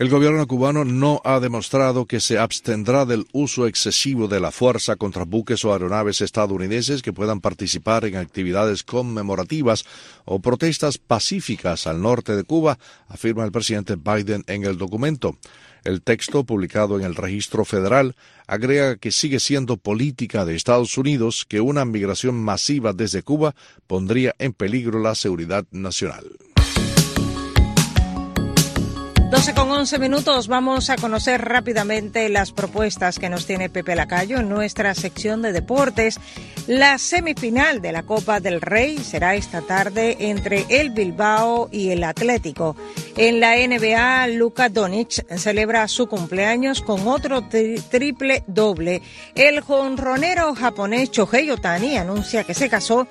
El 0.01 0.09
gobierno 0.09 0.47
cubano 0.47 0.83
no 0.83 1.21
ha 1.23 1.39
demostrado 1.39 2.07
que 2.07 2.19
se 2.19 2.39
abstendrá 2.39 3.05
del 3.05 3.27
uso 3.33 3.67
excesivo 3.67 4.27
de 4.27 4.39
la 4.39 4.49
fuerza 4.49 4.95
contra 4.95 5.25
buques 5.25 5.63
o 5.63 5.73
aeronaves 5.73 6.21
estadounidenses 6.21 7.03
que 7.03 7.13
puedan 7.13 7.39
participar 7.39 8.05
en 8.05 8.15
actividades 8.15 8.81
conmemorativas 8.81 9.85
o 10.25 10.39
protestas 10.39 10.97
pacíficas 10.97 11.85
al 11.85 12.01
norte 12.01 12.35
de 12.35 12.43
Cuba, 12.43 12.79
afirma 13.09 13.45
el 13.45 13.51
presidente 13.51 13.95
Biden 13.95 14.43
en 14.47 14.65
el 14.65 14.79
documento. 14.79 15.37
El 15.83 16.01
texto, 16.01 16.45
publicado 16.45 16.97
en 16.97 17.05
el 17.05 17.13
registro 17.13 17.63
federal, 17.63 18.15
agrega 18.47 18.95
que 18.95 19.11
sigue 19.11 19.39
siendo 19.39 19.77
política 19.77 20.45
de 20.45 20.55
Estados 20.55 20.97
Unidos 20.97 21.45
que 21.47 21.61
una 21.61 21.85
migración 21.85 22.41
masiva 22.43 22.93
desde 22.93 23.21
Cuba 23.21 23.53
pondría 23.85 24.33
en 24.39 24.53
peligro 24.53 24.99
la 24.99 25.13
seguridad 25.13 25.67
nacional. 25.69 26.25
12 29.31 29.53
con 29.53 29.71
11 29.71 29.97
minutos. 29.97 30.49
Vamos 30.49 30.89
a 30.89 30.97
conocer 30.97 31.41
rápidamente 31.41 32.27
las 32.27 32.51
propuestas 32.51 33.17
que 33.17 33.29
nos 33.29 33.45
tiene 33.45 33.69
Pepe 33.69 33.95
Lacayo 33.95 34.39
en 34.39 34.49
nuestra 34.49 34.93
sección 34.93 35.41
de 35.41 35.53
deportes. 35.53 36.19
La 36.67 36.97
semifinal 36.97 37.81
de 37.81 37.93
la 37.93 38.03
Copa 38.03 38.41
del 38.41 38.59
Rey 38.59 38.97
será 38.97 39.35
esta 39.35 39.61
tarde 39.61 40.17
entre 40.19 40.65
el 40.67 40.89
Bilbao 40.89 41.69
y 41.71 41.91
el 41.91 42.03
Atlético. 42.03 42.75
En 43.15 43.39
la 43.39 43.55
NBA, 43.55 44.27
Luka 44.35 44.67
Donic 44.67 45.25
celebra 45.37 45.87
su 45.87 46.07
cumpleaños 46.07 46.81
con 46.81 47.07
otro 47.07 47.41
triple 47.89 48.43
doble. 48.47 49.01
El 49.33 49.61
jonronero 49.61 50.53
japonés 50.55 51.09
Shohei 51.09 51.49
Otani 51.51 51.97
anuncia 51.97 52.43
que 52.43 52.53
se 52.53 52.67
casó 52.67 53.07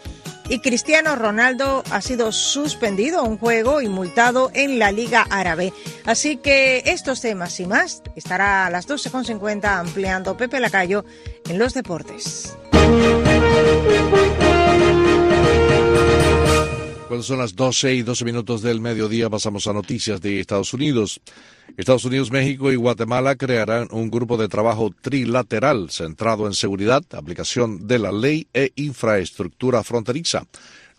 y 0.51 0.59
Cristiano 0.59 1.15
Ronaldo 1.15 1.85
ha 1.91 2.03
sido 2.03 2.33
suspendido 2.33 3.21
a 3.21 3.23
un 3.23 3.39
juego 3.39 3.81
y 3.81 3.89
multado 3.89 4.51
en 4.53 4.81
la 4.81 4.91
Liga 4.91 5.25
Árabe. 5.31 5.73
Así 6.05 6.37
que 6.39 6.83
estos 6.87 7.21
temas 7.21 7.59
y 7.61 7.67
más 7.67 8.03
estará 8.17 8.67
a 8.67 8.71
las 8.71 8.89
12.50 8.89 9.65
ampliando 9.65 10.37
Pepe 10.37 10.59
Lacayo 10.59 11.05
en 11.49 11.59
los 11.59 11.73
deportes. 11.73 12.57
Cuando 17.11 17.25
son 17.25 17.39
las 17.39 17.57
12 17.57 17.95
y 17.95 18.03
12 18.03 18.25
minutos 18.25 18.63
del 18.63 18.81
mediodía, 18.81 19.29
pasamos 19.29 19.67
a 19.67 19.73
noticias 19.73 20.21
de 20.21 20.39
Estados 20.39 20.73
Unidos. 20.73 21.21
Estados 21.77 22.05
Unidos, 22.05 22.31
México 22.31 22.71
y 22.71 22.77
Guatemala 22.77 23.35
crearán 23.35 23.89
un 23.91 24.13
grupo 24.13 24.37
de 24.37 24.47
trabajo 24.47 24.95
trilateral 25.03 25.91
centrado 25.91 26.47
en 26.47 26.55
seguridad, 26.55 27.03
aplicación 27.11 27.89
de 27.89 27.99
la 27.99 28.13
ley 28.13 28.47
e 28.55 28.71
infraestructura 28.77 29.83
fronteriza. 29.83 30.47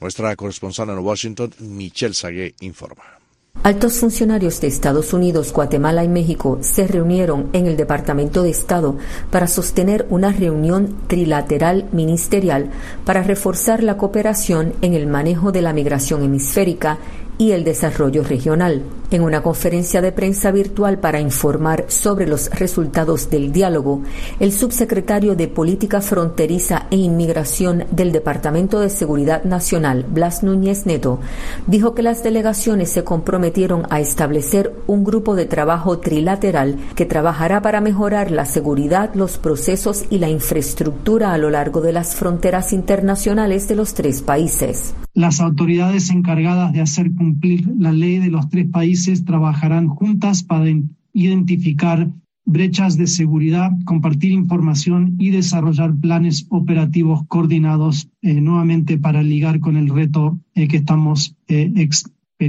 Nuestra 0.02 0.36
corresponsal 0.36 0.90
en 0.90 1.00
Washington, 1.00 1.54
Michelle 1.60 2.14
Sagué, 2.14 2.56
informa. 2.60 3.21
Altos 3.64 4.00
funcionarios 4.00 4.60
de 4.60 4.68
Estados 4.68 5.14
Unidos, 5.14 5.54
Guatemala 5.54 6.04
y 6.04 6.08
México 6.08 6.58
se 6.62 6.88
reunieron 6.88 7.52
en 7.54 7.68
el 7.68 7.78
Departamento 7.78 8.42
de 8.42 8.50
Estado 8.50 8.98
para 9.30 9.46
sostener 9.46 10.08
una 10.10 10.32
reunión 10.32 10.98
trilateral 11.06 11.88
ministerial 11.92 12.72
para 13.06 13.22
reforzar 13.22 13.84
la 13.84 13.98
cooperación 13.98 14.74
en 14.82 14.96
el 14.96 15.06
manejo 15.06 15.52
de 15.52 15.62
la 15.62 15.74
migración 15.74 16.24
hemisférica 16.24 16.98
y 17.42 17.54
el 17.54 17.64
desarrollo 17.64 18.24
regional. 18.24 18.84
En 19.10 19.24
una 19.24 19.42
conferencia 19.42 20.00
de 20.00 20.12
prensa 20.12 20.52
virtual 20.52 21.00
para 21.00 21.20
informar 21.20 21.86
sobre 21.88 22.28
los 22.28 22.52
resultados 22.52 23.32
del 23.32 23.52
diálogo, 23.52 24.04
el 24.40 24.52
subsecretario 24.54 25.36
de 25.36 25.48
Política 25.48 26.02
Fronteriza 26.02 26.86
e 26.92 26.98
Inmigración 26.98 27.86
del 27.90 28.12
Departamento 28.12 28.80
de 28.80 28.92
Seguridad 28.92 29.44
Nacional, 29.44 30.06
Blas 30.08 30.44
Núñez 30.44 30.86
Neto, 30.86 31.20
dijo 31.66 31.96
que 31.96 32.04
las 32.04 32.22
delegaciones 32.22 32.92
se 32.92 33.04
comprometieron 33.04 33.88
a 33.90 34.00
establecer 34.00 34.76
un 34.86 35.04
grupo 35.04 35.34
de 35.36 35.48
trabajo 35.48 35.98
trilateral 35.98 36.78
que 36.96 37.08
trabajará 37.08 37.64
para 37.64 37.82
mejorar 37.82 38.30
la 38.30 38.46
seguridad, 38.46 39.16
los 39.16 39.40
procesos 39.40 40.06
y 40.12 40.20
la 40.20 40.30
infraestructura 40.30 41.34
a 41.34 41.40
lo 41.40 41.50
largo 41.50 41.82
de 41.82 41.92
las 41.92 42.14
fronteras 42.14 42.72
internacionales 42.72 43.68
de 43.68 43.76
los 43.78 43.96
tres 43.96 44.22
países. 44.22 44.94
Las 45.14 45.42
autoridades 45.42 46.10
encargadas 46.10 46.72
de 46.72 46.82
hacer 46.82 47.14
cumplir 47.14 47.68
la 47.78 47.92
ley 47.92 48.20
de 48.20 48.30
los 48.30 48.50
tres 48.50 48.68
países 48.68 49.26
trabajarán 49.26 49.88
juntas 49.90 50.44
para 50.44 50.66
identificar 51.14 52.10
brechas 52.46 52.98
de 52.98 53.08
seguridad, 53.08 53.72
compartir 53.86 54.32
información 54.32 55.16
y 55.20 55.30
desarrollar 55.30 55.96
planes 55.96 56.48
operativos 56.50 57.26
coordinados 57.28 58.10
eh, 58.22 58.40
nuevamente 58.42 58.98
para 58.98 59.22
ligar 59.22 59.60
con 59.60 59.78
el 59.78 59.90
reto 59.90 60.40
eh, 60.56 60.68
que 60.68 60.78
estamos 60.78 61.36
eh, 61.48 61.72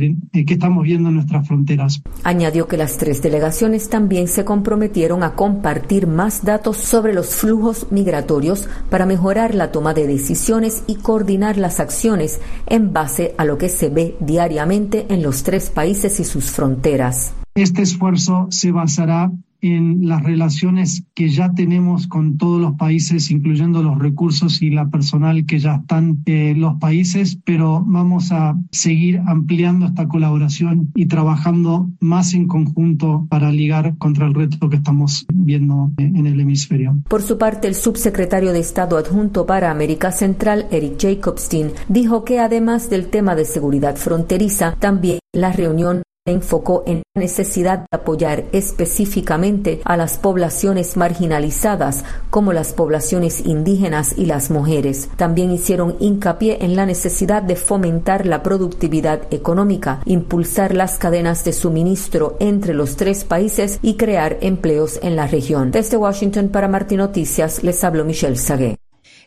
que 0.00 0.54
estamos 0.54 0.84
viendo 0.84 1.08
en 1.08 1.16
nuestras 1.16 1.46
fronteras. 1.46 2.02
Añadió 2.24 2.66
que 2.66 2.76
las 2.76 2.96
tres 2.96 3.22
delegaciones 3.22 3.90
también 3.90 4.28
se 4.28 4.44
comprometieron 4.44 5.22
a 5.22 5.34
compartir 5.34 6.06
más 6.06 6.44
datos 6.44 6.78
sobre 6.78 7.12
los 7.12 7.34
flujos 7.34 7.86
migratorios 7.90 8.68
para 8.90 9.06
mejorar 9.06 9.54
la 9.54 9.70
toma 9.70 9.94
de 9.94 10.06
decisiones 10.06 10.84
y 10.86 10.96
coordinar 10.96 11.58
las 11.58 11.80
acciones 11.80 12.40
en 12.66 12.92
base 12.92 13.34
a 13.36 13.44
lo 13.44 13.58
que 13.58 13.68
se 13.68 13.90
ve 13.90 14.16
diariamente 14.20 15.06
en 15.10 15.22
los 15.22 15.42
tres 15.42 15.70
países 15.70 16.20
y 16.20 16.24
sus 16.24 16.50
fronteras. 16.50 17.34
Este 17.54 17.82
esfuerzo 17.82 18.46
se 18.50 18.72
basará 18.72 19.30
en 19.62 20.08
las 20.08 20.22
relaciones 20.22 21.04
que 21.14 21.28
ya 21.28 21.52
tenemos 21.54 22.08
con 22.08 22.36
todos 22.36 22.60
los 22.60 22.74
países, 22.74 23.30
incluyendo 23.30 23.82
los 23.82 23.98
recursos 23.98 24.60
y 24.60 24.70
la 24.70 24.90
personal 24.90 25.46
que 25.46 25.60
ya 25.60 25.76
están 25.76 26.18
en 26.26 26.60
los 26.60 26.78
países, 26.78 27.38
pero 27.44 27.82
vamos 27.86 28.32
a 28.32 28.58
seguir 28.72 29.20
ampliando 29.26 29.86
esta 29.86 30.08
colaboración 30.08 30.90
y 30.94 31.06
trabajando 31.06 31.90
más 32.00 32.34
en 32.34 32.48
conjunto 32.48 33.26
para 33.30 33.52
ligar 33.52 33.96
contra 33.98 34.26
el 34.26 34.34
reto 34.34 34.68
que 34.68 34.76
estamos 34.76 35.26
viendo 35.32 35.92
en 35.96 36.26
el 36.26 36.40
hemisferio. 36.40 36.98
Por 37.08 37.22
su 37.22 37.38
parte, 37.38 37.68
el 37.68 37.74
subsecretario 37.74 38.52
de 38.52 38.60
Estado 38.60 38.98
adjunto 38.98 39.46
para 39.46 39.70
América 39.70 40.10
Central, 40.10 40.66
Eric 40.70 40.98
Jacobstein, 41.00 41.70
dijo 41.88 42.24
que 42.24 42.40
además 42.40 42.90
del 42.90 43.06
tema 43.06 43.36
de 43.36 43.44
seguridad 43.44 43.96
fronteriza, 43.96 44.74
también 44.78 45.20
la 45.32 45.52
reunión 45.52 46.02
enfocó 46.26 46.84
en 46.86 47.02
la 47.14 47.22
necesidad 47.22 47.80
de 47.80 47.86
apoyar 47.90 48.44
específicamente 48.52 49.80
a 49.84 49.96
las 49.96 50.18
poblaciones 50.18 50.96
marginalizadas 50.96 52.04
como 52.30 52.52
las 52.52 52.72
poblaciones 52.72 53.44
indígenas 53.44 54.14
y 54.16 54.26
las 54.26 54.50
mujeres. 54.50 55.08
También 55.16 55.50
hicieron 55.50 55.96
hincapié 55.98 56.64
en 56.64 56.76
la 56.76 56.86
necesidad 56.86 57.42
de 57.42 57.56
fomentar 57.56 58.26
la 58.26 58.42
productividad 58.42 59.22
económica, 59.32 60.00
impulsar 60.04 60.74
las 60.74 60.98
cadenas 60.98 61.44
de 61.44 61.52
suministro 61.52 62.36
entre 62.38 62.74
los 62.74 62.96
tres 62.96 63.24
países 63.24 63.78
y 63.82 63.94
crear 63.94 64.38
empleos 64.40 65.00
en 65.02 65.16
la 65.16 65.26
región. 65.26 65.70
Desde 65.72 65.96
Washington 65.96 66.48
para 66.50 66.68
Martín 66.68 66.98
Noticias 66.98 67.62
les 67.64 67.82
hablo 67.82 68.04
Michelle 68.04 68.36
Sagué. 68.36 68.81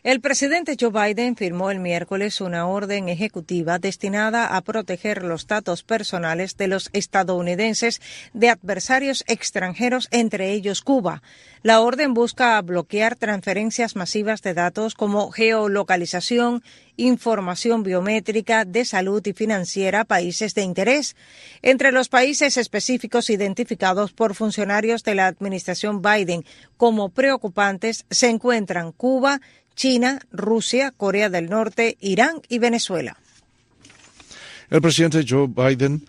El 0.06 0.20
presidente 0.20 0.76
Joe 0.80 0.92
Biden 0.92 1.34
firmó 1.34 1.72
el 1.72 1.80
miércoles 1.80 2.40
una 2.40 2.68
orden 2.68 3.08
ejecutiva 3.08 3.80
destinada 3.80 4.56
a 4.56 4.60
proteger 4.60 5.24
los 5.24 5.48
datos 5.48 5.82
personales 5.82 6.56
de 6.56 6.68
los 6.68 6.90
estadounidenses 6.92 8.00
de 8.32 8.50
adversarios 8.50 9.24
extranjeros, 9.26 10.06
entre 10.12 10.52
ellos 10.52 10.82
Cuba. 10.82 11.24
La 11.64 11.80
orden 11.80 12.14
busca 12.14 12.62
bloquear 12.62 13.16
transferencias 13.16 13.96
masivas 13.96 14.42
de 14.42 14.54
datos 14.54 14.94
como 14.94 15.32
geolocalización, 15.32 16.62
información 16.96 17.82
biométrica, 17.82 18.64
de 18.64 18.84
salud 18.84 19.26
y 19.26 19.32
financiera 19.32 20.02
a 20.02 20.04
países 20.04 20.54
de 20.54 20.62
interés. 20.62 21.16
Entre 21.62 21.90
los 21.90 22.08
países 22.08 22.56
específicos 22.58 23.28
identificados 23.28 24.12
por 24.12 24.36
funcionarios 24.36 25.02
de 25.02 25.16
la 25.16 25.26
administración 25.26 26.00
Biden 26.00 26.44
como 26.76 27.08
preocupantes 27.08 28.06
se 28.08 28.28
encuentran 28.28 28.92
Cuba, 28.92 29.40
China, 29.76 30.18
Rusia, 30.32 30.90
Corea 30.90 31.30
del 31.30 31.48
Norte, 31.48 31.96
Irán 32.00 32.40
y 32.48 32.58
Venezuela. 32.58 33.16
El 34.68 34.82
presidente 34.82 35.24
Joe 35.28 35.46
Biden 35.46 36.02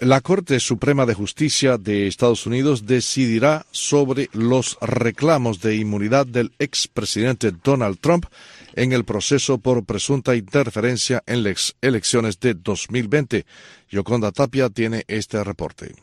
la 0.00 0.20
Corte 0.20 0.58
Suprema 0.60 1.06
de 1.06 1.14
Justicia 1.14 1.78
de 1.78 2.06
Estados 2.06 2.46
Unidos 2.46 2.84
decidirá 2.84 3.64
sobre 3.70 4.28
los 4.32 4.76
reclamos 4.80 5.60
de 5.60 5.76
inmunidad 5.76 6.26
del 6.26 6.52
expresidente 6.58 7.52
Donald 7.52 7.98
Trump 8.00 8.26
en 8.74 8.92
el 8.92 9.04
proceso 9.04 9.58
por 9.58 9.84
presunta 9.84 10.34
interferencia 10.34 11.22
en 11.26 11.44
las 11.44 11.76
elecciones 11.80 12.40
de 12.40 12.54
2020. 12.54 13.46
Yoconda 13.88 14.32
Tapia 14.32 14.68
tiene 14.68 15.04
este 15.06 15.42
reporte. 15.44 15.94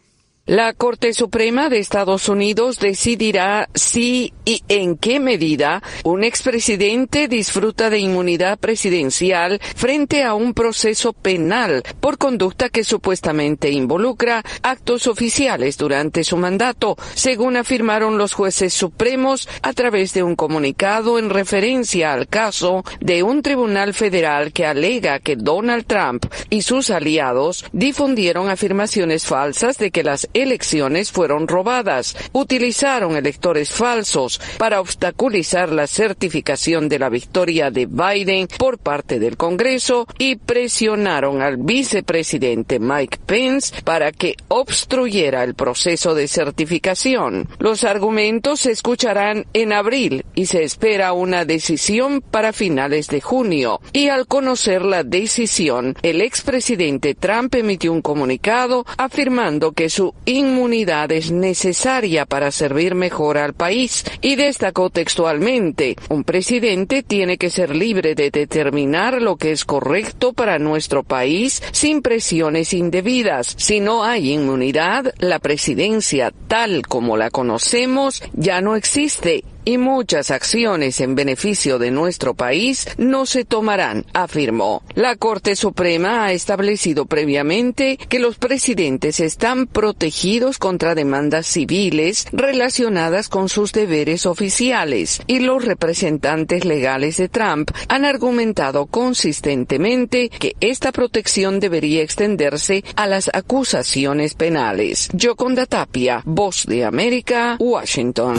La 0.48 0.74
Corte 0.74 1.14
Suprema 1.14 1.70
de 1.70 1.78
Estados 1.78 2.28
Unidos 2.28 2.80
decidirá 2.80 3.70
si 3.76 4.34
y 4.44 4.64
en 4.70 4.98
qué 4.98 5.20
medida 5.20 5.84
un 6.04 6.24
expresidente 6.24 7.28
disfruta 7.28 7.92
de 7.92 8.00
inmunidad 8.00 8.58
presidencial 8.58 9.60
frente 9.76 10.24
a 10.24 10.34
un 10.34 10.56
proceso 10.56 11.14
penal 11.14 11.84
por 12.00 12.18
conducta 12.18 12.70
que 12.70 12.84
supuestamente 12.84 13.70
involucra 13.70 14.44
actos 14.64 15.06
oficiales 15.06 15.78
durante 15.78 16.24
su 16.24 16.38
mandato, 16.38 16.98
según 17.14 17.56
afirmaron 17.56 18.18
los 18.18 18.34
jueces 18.34 18.74
supremos 18.74 19.48
a 19.62 19.74
través 19.74 20.12
de 20.16 20.24
un 20.24 20.36
comunicado 20.36 21.20
en 21.20 21.30
referencia 21.30 22.14
al 22.14 22.28
caso 22.28 22.84
de 23.00 23.22
un 23.22 23.44
tribunal 23.44 23.94
federal 23.94 24.54
que 24.54 24.66
alega 24.66 25.20
que 25.20 25.36
Donald 25.36 25.86
Trump 25.86 26.26
y 26.50 26.64
sus 26.64 26.90
aliados 26.90 27.64
difundieron 27.74 28.50
afirmaciones 28.50 29.28
falsas 29.28 29.78
de 29.78 29.92
que 29.92 30.04
las 30.04 30.31
elecciones 30.34 31.12
fueron 31.12 31.48
robadas, 31.48 32.16
utilizaron 32.32 33.16
electores 33.16 33.72
falsos 33.72 34.40
para 34.58 34.80
obstaculizar 34.80 35.72
la 35.72 35.88
certificación 35.88 36.90
de 36.90 37.00
la 37.00 37.10
victoria 37.10 37.72
de 37.72 37.86
Biden 37.86 38.48
por 38.58 38.78
parte 38.78 39.20
del 39.20 39.38
Congreso 39.38 40.08
y 40.18 40.36
presionaron 40.36 41.42
al 41.42 41.58
vicepresidente 41.58 42.80
Mike 42.80 43.20
Pence 43.26 43.82
para 43.84 44.12
que 44.12 44.36
obstruyera 44.48 45.44
el 45.44 45.56
proceso 45.56 46.16
de 46.16 46.28
certificación. 46.28 47.48
Los 47.60 47.84
argumentos 47.84 48.62
se 48.62 48.72
escucharán 48.72 49.46
en 49.54 49.74
abril 49.74 50.26
y 50.36 50.46
se 50.46 50.64
espera 50.64 51.14
una 51.14 51.46
decisión 51.46 52.22
para 52.22 52.54
finales 52.54 53.08
de 53.08 53.22
junio. 53.22 53.82
Y 53.94 54.10
al 54.10 54.28
conocer 54.28 54.84
la 54.84 55.04
decisión, 55.04 55.96
el 56.02 56.22
expresidente 56.22 57.16
Trump 57.16 57.56
emitió 57.56 57.92
un 57.92 58.02
comunicado 58.02 58.86
afirmando 58.98 59.72
que 59.72 59.90
su 59.90 60.14
inmunidad 60.26 61.12
es 61.12 61.32
necesaria 61.32 62.26
para 62.26 62.52
servir 62.52 62.96
mejor 62.96 63.38
al 63.38 63.54
país 63.54 64.04
y 64.22 64.36
destacó 64.36 64.90
textualmente, 64.90 65.96
un 66.10 66.24
presidente 66.24 67.04
tiene 67.04 67.38
que 67.38 67.50
ser 67.50 67.76
libre 67.76 68.16
de 68.16 68.32
determinar 68.32 69.22
lo 69.22 69.38
que 69.38 69.52
es 69.52 69.66
correcto 69.66 70.34
para 70.34 70.60
nuestro 70.60 71.04
país 71.04 71.62
sin 71.72 72.02
presiones 72.02 72.74
indebidas. 72.74 73.56
Si 73.58 73.80
no 73.80 74.04
hay 74.04 74.32
inmunidad, 74.32 75.14
la 75.18 75.40
presidencia 75.40 76.32
tal 76.48 76.88
como 76.88 77.18
la 77.18 77.30
conocemos 77.30 78.24
ya 78.34 78.62
no 78.62 78.76
existe 78.76 79.44
y 79.66 79.78
muchas 79.78 80.32
acciones 80.32 81.00
en 81.02 81.16
beneficio 81.16 81.80
de 81.80 81.92
nuestro 81.92 82.34
país 82.34 82.88
no 82.98 83.26
se 83.26 83.46
tomarán, 83.46 84.06
afirmó. 84.14 84.84
La 84.96 85.16
Corte 85.16 85.56
Suprema 85.56 86.26
ha 86.26 86.32
establecido 86.32 87.06
previamente 87.06 87.98
que 87.98 88.20
los 88.20 88.38
presidentes 88.38 89.20
están 89.20 89.68
protegidos 89.68 90.58
contra 90.58 90.96
demandas 90.96 91.48
civiles 91.48 92.28
relacionadas 92.32 93.30
con 93.30 93.50
sus 93.50 93.72
deberes 93.72 94.26
oficiales 94.26 95.22
y 95.28 95.40
los 95.40 95.66
representantes 95.66 96.66
legales 96.66 97.18
de 97.18 97.30
Trump 97.30 97.72
han 97.88 98.06
argumentado 98.06 98.86
consistentemente 98.86 100.30
que 100.30 100.56
esta 100.60 100.92
protección 100.92 101.60
debería 101.60 102.02
extenderse 102.02 102.84
a 102.96 103.08
las 103.08 103.30
acusaciones 103.34 104.34
penales. 104.34 105.10
Yoconda 105.14 105.66
Tapia, 105.66 106.22
Voz 106.26 106.66
de 106.66 106.86
América, 106.86 107.58
Washington. 107.60 108.36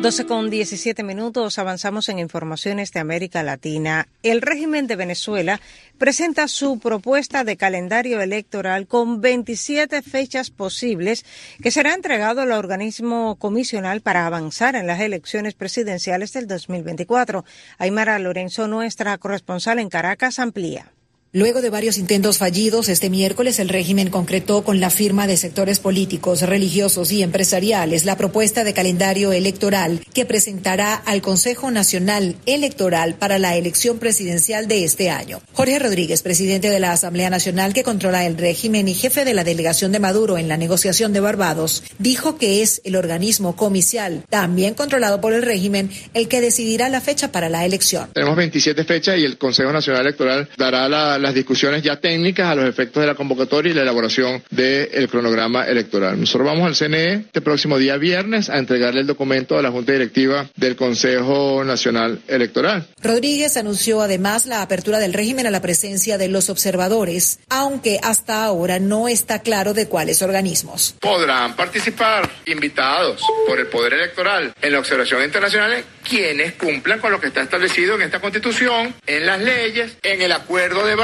12 0.00 0.24
con 0.24 0.48
17 0.48 1.02
minutos 1.02 1.58
avanzamos 1.58 2.08
en 2.08 2.18
informaciones 2.18 2.90
de 2.90 3.00
América 3.00 3.42
Latina. 3.42 4.08
El 4.22 4.40
régimen 4.40 4.86
de 4.86 4.96
Venezuela 4.96 5.60
presenta 5.98 6.48
su 6.48 6.78
propuesta 6.78 7.44
de 7.44 7.58
calendario 7.58 8.22
electoral 8.22 8.86
con 8.86 9.20
27 9.20 10.00
fechas 10.00 10.48
posibles 10.48 11.26
que 11.62 11.70
será 11.70 11.92
entregado 11.92 12.40
al 12.40 12.52
organismo 12.52 13.36
comisional 13.36 14.00
para 14.00 14.26
avanzar 14.26 14.74
en 14.74 14.86
las 14.86 15.00
elecciones 15.00 15.52
presidenciales 15.52 16.32
del 16.32 16.46
2024. 16.46 17.44
Aymara 17.76 18.18
Lorenzo, 18.18 18.68
nuestra 18.68 19.18
corresponsal 19.18 19.80
en 19.80 19.90
Caracas, 19.90 20.38
amplía. 20.38 20.90
Luego 21.32 21.60
de 21.60 21.70
varios 21.70 21.96
intentos 21.96 22.38
fallidos, 22.38 22.88
este 22.88 23.08
miércoles 23.08 23.60
el 23.60 23.68
régimen 23.68 24.10
concretó 24.10 24.64
con 24.64 24.80
la 24.80 24.90
firma 24.90 25.28
de 25.28 25.36
sectores 25.36 25.78
políticos, 25.78 26.42
religiosos 26.42 27.12
y 27.12 27.22
empresariales 27.22 28.04
la 28.04 28.16
propuesta 28.16 28.64
de 28.64 28.74
calendario 28.74 29.30
electoral 29.30 30.00
que 30.12 30.24
presentará 30.24 30.92
al 30.92 31.22
Consejo 31.22 31.70
Nacional 31.70 32.34
Electoral 32.46 33.14
para 33.14 33.38
la 33.38 33.54
elección 33.54 34.00
presidencial 34.00 34.66
de 34.66 34.82
este 34.82 35.08
año. 35.08 35.40
Jorge 35.52 35.78
Rodríguez, 35.78 36.22
presidente 36.22 36.68
de 36.68 36.80
la 36.80 36.90
Asamblea 36.90 37.30
Nacional 37.30 37.74
que 37.74 37.84
controla 37.84 38.26
el 38.26 38.36
régimen 38.36 38.88
y 38.88 38.94
jefe 38.94 39.24
de 39.24 39.32
la 39.32 39.44
delegación 39.44 39.92
de 39.92 40.00
Maduro 40.00 40.36
en 40.36 40.48
la 40.48 40.56
negociación 40.56 41.12
de 41.12 41.20
Barbados, 41.20 41.84
dijo 42.00 42.38
que 42.38 42.60
es 42.60 42.80
el 42.82 42.96
organismo 42.96 43.54
comicial, 43.54 44.24
también 44.30 44.74
controlado 44.74 45.20
por 45.20 45.32
el 45.32 45.42
régimen, 45.42 45.92
el 46.12 46.26
que 46.26 46.40
decidirá 46.40 46.88
la 46.88 47.00
fecha 47.00 47.30
para 47.30 47.48
la 47.48 47.64
elección. 47.64 48.10
Tenemos 48.14 48.36
27 48.36 48.82
fechas 48.82 49.16
y 49.16 49.24
el 49.24 49.38
Consejo 49.38 49.72
Nacional 49.72 50.00
Electoral 50.00 50.48
dará 50.58 50.88
la 50.88 51.19
las 51.22 51.34
discusiones 51.34 51.82
ya 51.82 51.96
técnicas 51.96 52.50
a 52.50 52.54
los 52.54 52.68
efectos 52.68 53.00
de 53.00 53.06
la 53.06 53.14
convocatoria 53.14 53.70
y 53.70 53.74
la 53.74 53.82
elaboración 53.82 54.42
del 54.50 55.08
cronograma 55.08 55.64
electoral. 55.64 56.18
Nosotros 56.18 56.46
vamos 56.46 56.66
al 56.66 56.76
CNE 56.76 57.12
este 57.14 57.40
próximo 57.40 57.78
día 57.78 57.96
viernes 57.96 58.50
a 58.50 58.58
entregarle 58.58 59.00
el 59.00 59.06
documento 59.06 59.58
a 59.58 59.62
la 59.62 59.70
Junta 59.70 59.92
Directiva 59.92 60.48
del 60.56 60.76
Consejo 60.76 61.64
Nacional 61.64 62.20
Electoral. 62.28 62.86
Rodríguez 63.02 63.56
anunció 63.56 64.00
además 64.00 64.46
la 64.46 64.62
apertura 64.62 64.98
del 64.98 65.12
régimen 65.12 65.46
a 65.46 65.50
la 65.50 65.62
presencia 65.62 66.18
de 66.18 66.28
los 66.28 66.50
observadores, 66.50 67.40
aunque 67.48 67.98
hasta 68.02 68.44
ahora 68.44 68.78
no 68.78 69.08
está 69.08 69.40
claro 69.40 69.74
de 69.74 69.86
cuáles 69.86 70.22
organismos. 70.22 70.94
Podrán 71.00 71.56
participar 71.56 72.28
invitados 72.46 73.22
por 73.46 73.58
el 73.58 73.66
Poder 73.66 73.94
Electoral 73.94 74.52
en 74.60 74.72
la 74.72 74.78
observación 74.78 75.22
internacional 75.22 75.84
quienes 76.08 76.54
cumplan 76.54 76.98
con 76.98 77.12
lo 77.12 77.20
que 77.20 77.28
está 77.28 77.42
establecido 77.42 77.94
en 77.94 78.02
esta 78.02 78.20
Constitución, 78.20 78.94
en 79.06 79.26
las 79.26 79.40
leyes, 79.40 79.96
en 80.02 80.22
el 80.22 80.32
Acuerdo 80.32 80.86
de 80.86 80.94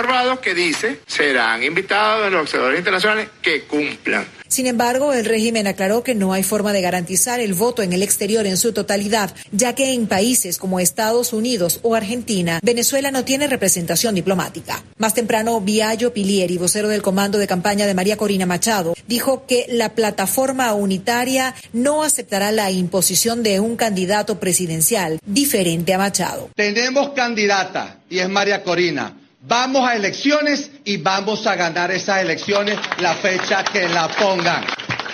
Que 0.43 0.55
dice 0.55 1.01
serán 1.07 1.65
invitados 1.65 2.31
los 2.31 2.43
observadores 2.43 2.79
internacionales 2.79 3.29
que 3.43 3.63
cumplan. 3.63 4.25
Sin 4.47 4.69
embargo, 4.69 5.13
el 5.13 5.25
régimen 5.25 5.67
aclaró 5.67 6.05
que 6.05 6.15
no 6.15 6.33
hay 6.33 6.45
forma 6.45 6.73
de 6.73 6.81
garantizar 6.81 7.41
el 7.41 7.55
voto 7.55 7.83
en 7.83 7.93
el 7.93 8.05
exterior 8.05 8.47
en 8.47 8.57
su 8.57 8.73
totalidad, 8.73 9.35
ya 9.51 9.75
que 9.75 9.93
en 9.93 10.07
países 10.07 10.59
como 10.59 10.79
Estados 10.79 11.33
Unidos 11.33 11.81
o 11.83 11.97
Argentina, 11.97 12.61
Venezuela 12.63 13.11
no 13.11 13.25
tiene 13.25 13.49
representación 13.49 14.15
diplomática. 14.15 14.85
Más 14.99 15.15
temprano, 15.15 15.61
Viallo 15.61 16.13
Pilieri, 16.13 16.57
vocero 16.57 16.89
del 16.89 17.03
comando 17.03 17.39
de 17.39 17.49
campaña 17.49 17.87
de 17.87 17.95
María 17.95 18.17
Corina 18.17 18.47
Machado, 18.47 18.95
dijo 19.09 19.45
que 19.47 19.67
la 19.69 19.95
plataforma 19.95 20.73
unitaria 20.75 21.55
no 21.73 22.05
aceptará 22.05 22.53
la 22.53 22.71
imposición 22.71 23.43
de 23.43 23.59
un 23.59 23.77
candidato 23.77 24.39
presidencial 24.39 25.19
diferente 25.27 25.93
a 25.95 25.99
Machado. 25.99 26.51
Tenemos 26.55 27.11
candidata 27.11 27.99
y 28.09 28.21
es 28.21 28.29
María 28.29 28.63
Corina 28.63 29.26
Vamos 29.49 29.89
a 29.89 29.95
elecciones 29.95 30.73
y 30.85 30.97
vamos 30.97 31.47
a 31.47 31.55
ganar 31.55 31.93
esas 31.93 32.21
elecciones 32.21 32.77
la 32.99 33.15
fecha 33.15 33.63
que 33.63 33.89
la 33.89 34.09
pongan. 34.09 34.65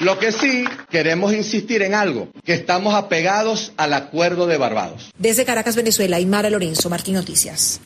Lo 0.01 0.19
que 0.19 0.33
sí 0.33 0.65
queremos 0.89 1.35
insistir 1.35 1.83
en 1.83 1.93
algo, 1.95 2.29
que 2.43 2.55
estamos 2.55 2.95
apegados 2.95 3.73
al 3.77 3.93
acuerdo 3.93 4.47
de 4.47 4.57
Barbados. 4.57 5.11
Desde 5.19 5.45
Caracas, 5.45 5.77
Venezuela, 5.77 6.19
Mara 6.27 6.49
Lorenzo, 6.49 6.89
Martín 6.89 7.17
Noticias. 7.17 7.83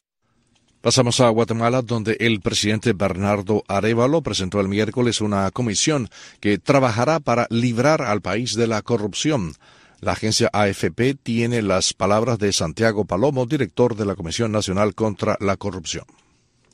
Pasamos 0.80 1.18
a 1.18 1.28
Guatemala, 1.30 1.82
donde 1.82 2.16
el 2.20 2.40
presidente 2.40 2.92
Bernardo 2.92 3.64
Arevalo 3.66 4.22
presentó 4.22 4.61
el 4.61 4.68
miércoles 4.68 5.20
una 5.20 5.50
comisión 5.50 6.09
que 6.38 6.59
trabajará 6.59 7.18
para 7.18 7.48
librar 7.50 8.02
al 8.02 8.20
país 8.20 8.54
de 8.54 8.68
la 8.68 8.82
corrupción. 8.82 9.52
La 10.00 10.12
agencia 10.12 10.48
AFP 10.52 11.14
tiene 11.20 11.61
las 11.62 11.92
palabras 11.92 12.38
de 12.38 12.52
Santiago 12.52 13.04
Palomo, 13.04 13.46
director 13.46 13.96
de 13.96 14.06
la 14.06 14.14
Comisión 14.14 14.52
Nacional 14.52 14.94
contra 14.94 15.37
la 15.40 15.56
Corrupción. 15.56 16.04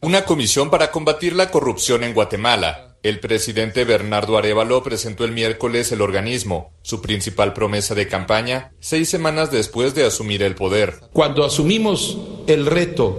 Una 0.04 0.24
comisión 0.24 0.68
para 0.68 0.90
combatir 0.90 1.32
la 1.32 1.52
corrupción 1.52 2.02
en 2.02 2.12
Guatemala. 2.12 2.96
El 3.04 3.20
presidente 3.20 3.84
Bernardo 3.84 4.36
Arevalo 4.36 4.82
presentó 4.82 5.24
el 5.24 5.30
miércoles 5.30 5.92
el 5.92 6.00
organismo, 6.00 6.72
su 6.82 7.00
principal 7.00 7.52
promesa 7.52 7.94
de 7.94 8.08
campaña, 8.08 8.72
seis 8.80 9.08
semanas 9.08 9.52
después 9.52 9.94
de 9.94 10.04
asumir 10.04 10.42
el 10.42 10.56
poder. 10.56 10.98
Cuando 11.12 11.44
asumimos 11.44 12.18
el 12.48 12.66
reto 12.66 13.16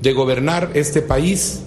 de 0.00 0.12
gobernar 0.12 0.72
este 0.74 1.02
país, 1.02 1.62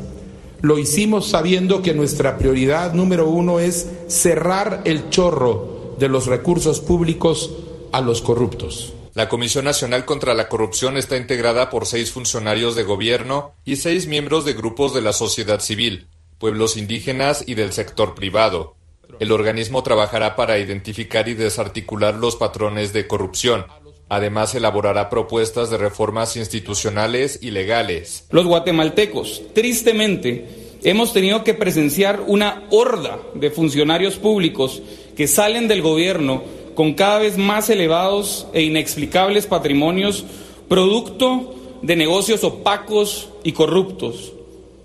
lo 0.60 0.78
hicimos 0.78 1.30
sabiendo 1.30 1.82
que 1.82 1.94
nuestra 1.94 2.38
prioridad 2.38 2.92
número 2.92 3.30
uno 3.30 3.62
es 3.62 3.90
cerrar 4.10 4.82
el 4.84 5.10
chorro 5.10 5.96
de 5.98 6.10
los 6.10 6.28
recursos 6.28 6.82
públicos 6.82 7.54
a 7.94 8.02
los 8.02 8.22
corruptos. 8.22 8.97
La 9.18 9.30
Comisión 9.30 9.66
Nacional 9.66 10.06
contra 10.06 10.36
la 10.36 10.48
Corrupción 10.48 10.96
está 10.96 11.18
integrada 11.18 11.72
por 11.72 11.88
seis 11.88 12.12
funcionarios 12.12 12.76
de 12.76 12.84
gobierno 12.84 13.56
y 13.66 13.78
seis 13.78 14.06
miembros 14.06 14.46
de 14.46 14.54
grupos 14.54 14.94
de 14.94 15.02
la 15.02 15.12
sociedad 15.12 15.60
civil, 15.60 16.06
pueblos 16.38 16.78
indígenas 16.78 17.44
y 17.48 17.56
del 17.56 17.74
sector 17.74 18.14
privado. 18.14 18.76
El 19.20 19.32
organismo 19.32 19.82
trabajará 19.82 20.36
para 20.36 20.60
identificar 20.60 21.28
y 21.30 21.34
desarticular 21.34 22.14
los 22.14 22.36
patrones 22.36 22.94
de 22.94 23.08
corrupción, 23.08 23.66
Además, 24.10 24.56
elaborará 24.56 25.10
propuestas 25.10 25.70
de 25.70 25.78
reformas 25.78 26.38
institucionales 26.38 27.40
y 27.42 27.52
legales. 27.52 28.26
Los 28.30 28.46
guatemaltecos, 28.46 29.42
tristemente, 29.54 30.78
hemos 30.84 31.12
tenido 31.12 31.44
que 31.44 31.54
presenciar 31.54 32.24
una 32.26 32.64
horda 32.70 33.20
de 33.34 33.52
funcionarios 33.52 34.16
públicos 34.16 34.82
que 35.18 35.28
salen 35.28 35.68
del 35.68 35.82
gobierno 35.82 36.42
con 36.78 36.94
cada 36.94 37.18
vez 37.18 37.40
más 37.40 37.72
elevados 37.72 38.46
e 38.54 38.62
inexplicables 38.62 39.48
patrimonios, 39.48 40.26
producto 40.70 41.56
de 41.82 41.96
negocios 41.96 42.44
opacos 42.44 43.30
y 43.44 43.54
corruptos, 43.54 44.34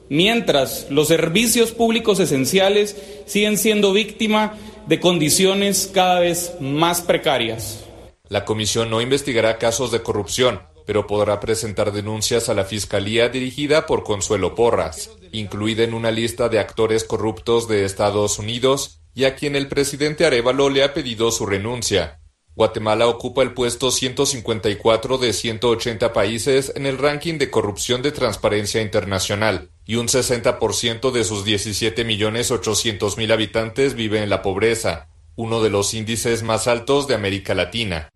mientras 0.08 0.86
los 0.88 1.08
servicios 1.08 1.72
públicos 1.72 2.18
esenciales 2.18 2.96
siguen 3.26 3.58
siendo 3.58 3.92
víctima 3.92 4.54
de 4.86 5.00
condiciones 5.00 5.90
cada 5.92 6.20
vez 6.20 6.54
más 6.60 7.02
precarias. 7.02 7.84
La 8.26 8.46
comisión 8.46 8.88
no 8.88 9.02
investigará 9.02 9.58
casos 9.58 9.90
de 9.92 10.00
corrupción, 10.00 10.62
pero 10.86 11.06
podrá 11.06 11.40
presentar 11.40 11.92
denuncias 11.92 12.48
a 12.48 12.54
la 12.54 12.64
Fiscalía 12.64 13.28
dirigida 13.28 13.84
por 13.84 14.02
Consuelo 14.02 14.54
Porras, 14.54 15.10
incluida 15.30 15.84
en 15.84 15.92
una 15.92 16.10
lista 16.10 16.48
de 16.48 16.58
actores 16.58 17.04
corruptos 17.04 17.68
de 17.68 17.84
Estados 17.84 18.38
Unidos 18.38 19.01
y 19.14 19.24
a 19.24 19.34
quien 19.34 19.56
el 19.56 19.68
presidente 19.68 20.26
Arevalo 20.26 20.70
le 20.70 20.84
ha 20.84 20.94
pedido 20.94 21.30
su 21.30 21.46
renuncia. 21.46 22.20
Guatemala 22.54 23.06
ocupa 23.06 23.42
el 23.42 23.54
puesto 23.54 23.90
154 23.90 25.16
de 25.18 25.32
180 25.32 26.12
países 26.12 26.72
en 26.76 26.84
el 26.84 26.98
ranking 26.98 27.38
de 27.38 27.50
corrupción 27.50 28.02
de 28.02 28.12
Transparencia 28.12 28.82
Internacional, 28.82 29.70
y 29.86 29.96
un 29.96 30.08
60% 30.08 31.10
de 31.12 31.24
sus 31.24 31.46
17.800.000 31.46 33.32
habitantes 33.32 33.94
vive 33.94 34.22
en 34.22 34.28
la 34.28 34.42
pobreza, 34.42 35.08
uno 35.34 35.62
de 35.62 35.70
los 35.70 35.94
índices 35.94 36.42
más 36.42 36.68
altos 36.68 37.08
de 37.08 37.14
América 37.14 37.54
Latina. 37.54 38.10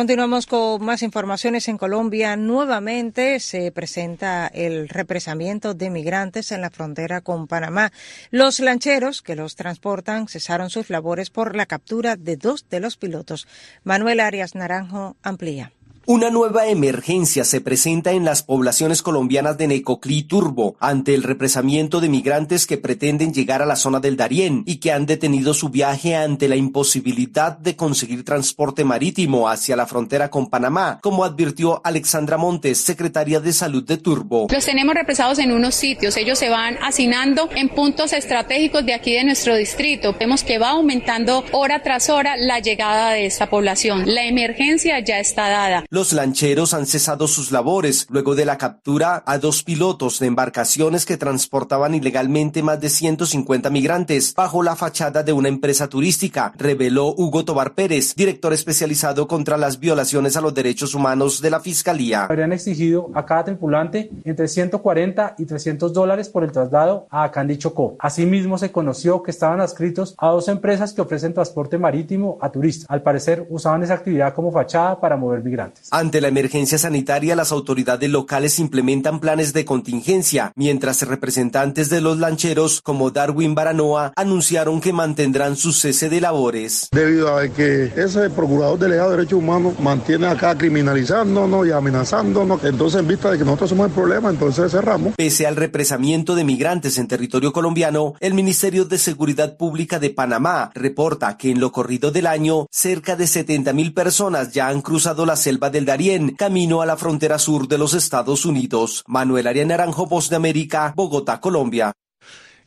Continuamos 0.00 0.46
con 0.46 0.82
más 0.82 1.02
informaciones 1.02 1.68
en 1.68 1.76
Colombia. 1.76 2.34
Nuevamente 2.34 3.38
se 3.38 3.70
presenta 3.70 4.46
el 4.46 4.88
represamiento 4.88 5.74
de 5.74 5.90
migrantes 5.90 6.52
en 6.52 6.62
la 6.62 6.70
frontera 6.70 7.20
con 7.20 7.46
Panamá. 7.46 7.92
Los 8.30 8.60
lancheros 8.60 9.20
que 9.20 9.36
los 9.36 9.56
transportan 9.56 10.26
cesaron 10.26 10.70
sus 10.70 10.88
labores 10.88 11.28
por 11.28 11.54
la 11.54 11.66
captura 11.66 12.16
de 12.16 12.38
dos 12.38 12.66
de 12.70 12.80
los 12.80 12.96
pilotos. 12.96 13.46
Manuel 13.84 14.20
Arias 14.20 14.54
Naranjo 14.54 15.18
amplía. 15.22 15.70
Una 16.12 16.28
nueva 16.28 16.66
emergencia 16.66 17.44
se 17.44 17.60
presenta 17.60 18.10
en 18.10 18.24
las 18.24 18.42
poblaciones 18.42 19.00
colombianas 19.00 19.56
de 19.58 19.68
Necoclí 19.68 20.24
Turbo 20.24 20.74
ante 20.80 21.14
el 21.14 21.22
represamiento 21.22 22.00
de 22.00 22.08
migrantes 22.08 22.66
que 22.66 22.78
pretenden 22.78 23.32
llegar 23.32 23.62
a 23.62 23.64
la 23.64 23.76
zona 23.76 24.00
del 24.00 24.16
Darién 24.16 24.64
y 24.66 24.78
que 24.78 24.90
han 24.90 25.06
detenido 25.06 25.54
su 25.54 25.68
viaje 25.68 26.16
ante 26.16 26.48
la 26.48 26.56
imposibilidad 26.56 27.56
de 27.56 27.76
conseguir 27.76 28.24
transporte 28.24 28.82
marítimo 28.82 29.48
hacia 29.48 29.76
la 29.76 29.86
frontera 29.86 30.30
con 30.30 30.50
Panamá, 30.50 30.98
como 31.00 31.22
advirtió 31.22 31.80
Alexandra 31.84 32.36
Montes, 32.36 32.78
secretaria 32.78 33.38
de 33.38 33.52
Salud 33.52 33.84
de 33.84 33.96
Turbo. 33.96 34.48
Los 34.50 34.66
tenemos 34.66 34.96
represados 34.96 35.38
en 35.38 35.52
unos 35.52 35.76
sitios, 35.76 36.16
ellos 36.16 36.40
se 36.40 36.48
van 36.48 36.76
hacinando 36.82 37.48
en 37.54 37.68
puntos 37.68 38.12
estratégicos 38.14 38.84
de 38.84 38.94
aquí 38.94 39.12
de 39.12 39.22
nuestro 39.22 39.54
distrito. 39.54 40.16
Vemos 40.18 40.42
que 40.42 40.58
va 40.58 40.70
aumentando 40.70 41.44
hora 41.52 41.84
tras 41.84 42.10
hora 42.10 42.36
la 42.36 42.58
llegada 42.58 43.10
de 43.10 43.26
esta 43.26 43.48
población. 43.48 44.12
La 44.12 44.24
emergencia 44.24 44.98
ya 44.98 45.20
está 45.20 45.48
dada. 45.48 45.84
Lancheros 46.00 46.72
han 46.72 46.86
cesado 46.86 47.28
sus 47.28 47.52
labores 47.52 48.06
luego 48.08 48.34
de 48.34 48.44
la 48.44 48.56
captura 48.56 49.22
a 49.26 49.38
dos 49.38 49.62
pilotos 49.62 50.18
de 50.18 50.26
embarcaciones 50.26 51.04
que 51.04 51.16
transportaban 51.16 51.94
ilegalmente 51.94 52.62
más 52.62 52.80
de 52.80 52.88
150 52.88 53.68
migrantes 53.68 54.34
bajo 54.34 54.62
la 54.62 54.76
fachada 54.76 55.22
de 55.22 55.32
una 55.32 55.48
empresa 55.48 55.88
turística, 55.88 56.52
reveló 56.56 57.14
Hugo 57.16 57.44
Tobar 57.44 57.74
Pérez, 57.74 58.14
director 58.16 58.52
especializado 58.52 59.28
contra 59.28 59.58
las 59.58 59.78
violaciones 59.78 60.36
a 60.36 60.40
los 60.40 60.54
derechos 60.54 60.94
humanos 60.94 61.42
de 61.42 61.50
la 61.50 61.60
Fiscalía. 61.60 62.24
Habrían 62.24 62.52
exigido 62.52 63.10
a 63.14 63.26
cada 63.26 63.44
tripulante 63.44 64.10
entre 64.24 64.48
140 64.48 65.34
y 65.38 65.44
300 65.44 65.92
dólares 65.92 66.28
por 66.28 66.44
el 66.44 66.52
traslado 66.52 67.06
a 67.10 67.30
Candy 67.30 67.58
Chocó. 67.58 67.96
Asimismo, 67.98 68.58
se 68.58 68.72
conoció 68.72 69.22
que 69.22 69.30
estaban 69.30 69.60
adscritos 69.60 70.14
a 70.18 70.28
dos 70.28 70.48
empresas 70.48 70.92
que 70.92 71.02
ofrecen 71.02 71.34
transporte 71.34 71.78
marítimo 71.78 72.38
a 72.40 72.50
turistas. 72.50 72.86
Al 72.88 73.02
parecer, 73.02 73.46
usaban 73.50 73.82
esa 73.82 73.94
actividad 73.94 74.34
como 74.34 74.50
fachada 74.50 74.98
para 75.00 75.16
mover 75.16 75.44
migrantes. 75.44 75.79
Ante 75.90 76.20
la 76.20 76.28
emergencia 76.28 76.78
sanitaria, 76.78 77.34
las 77.34 77.52
autoridades 77.52 78.08
locales 78.08 78.58
implementan 78.58 79.18
planes 79.20 79.52
de 79.52 79.64
contingencia, 79.64 80.52
mientras 80.54 81.02
representantes 81.02 81.88
de 81.90 82.00
los 82.00 82.18
lancheros 82.18 82.80
como 82.82 83.10
Darwin 83.10 83.54
Baranoa 83.54 84.12
anunciaron 84.16 84.80
que 84.80 84.92
mantendrán 84.92 85.56
su 85.56 85.72
cese 85.72 86.08
de 86.08 86.20
labores. 86.20 86.88
Debido 86.92 87.36
a 87.36 87.48
que 87.48 87.92
ese 87.96 88.30
procurador 88.30 88.78
delegado 88.78 89.10
de 89.10 89.16
derechos 89.16 89.38
humanos 89.38 89.80
mantiene 89.80 90.26
acá 90.26 90.56
criminalizándonos 90.56 91.66
y 91.66 91.72
amenazándonos, 91.72 92.62
entonces 92.64 93.00
en 93.00 93.08
vista 93.08 93.30
de 93.30 93.38
que 93.38 93.44
nosotros 93.44 93.70
somos 93.70 93.88
el 93.88 93.92
problema, 93.92 94.30
entonces 94.30 94.70
cerramos. 94.70 95.14
Pese 95.16 95.46
al 95.46 95.56
represamiento 95.56 96.34
de 96.34 96.44
migrantes 96.44 96.98
en 96.98 97.08
territorio 97.08 97.52
colombiano, 97.52 98.14
el 98.20 98.34
Ministerio 98.34 98.84
de 98.84 98.98
Seguridad 98.98 99.56
Pública 99.56 99.98
de 99.98 100.10
Panamá 100.10 100.70
reporta 100.74 101.36
que 101.36 101.50
en 101.50 101.60
lo 101.60 101.72
corrido 101.72 102.10
del 102.10 102.26
año, 102.26 102.66
cerca 102.70 103.16
de 103.16 103.26
70 103.26 103.72
mil 103.72 103.92
personas 103.92 104.52
ya 104.52 104.68
han 104.68 104.82
cruzado 104.82 105.26
la 105.26 105.36
selva 105.36 105.69
de 105.70 105.80
Darién, 105.80 106.34
camino 106.36 106.82
a 106.82 106.86
la 106.86 106.96
frontera 106.96 107.38
sur 107.38 107.68
de 107.68 107.78
los 107.78 107.94
Estados 107.94 108.44
Unidos. 108.44 109.04
Manuel 109.06 109.46
Arias 109.46 109.66
Naranjo, 109.66 110.06
Voz 110.06 110.28
de 110.28 110.36
América, 110.36 110.92
Bogotá, 110.96 111.40
Colombia. 111.40 111.92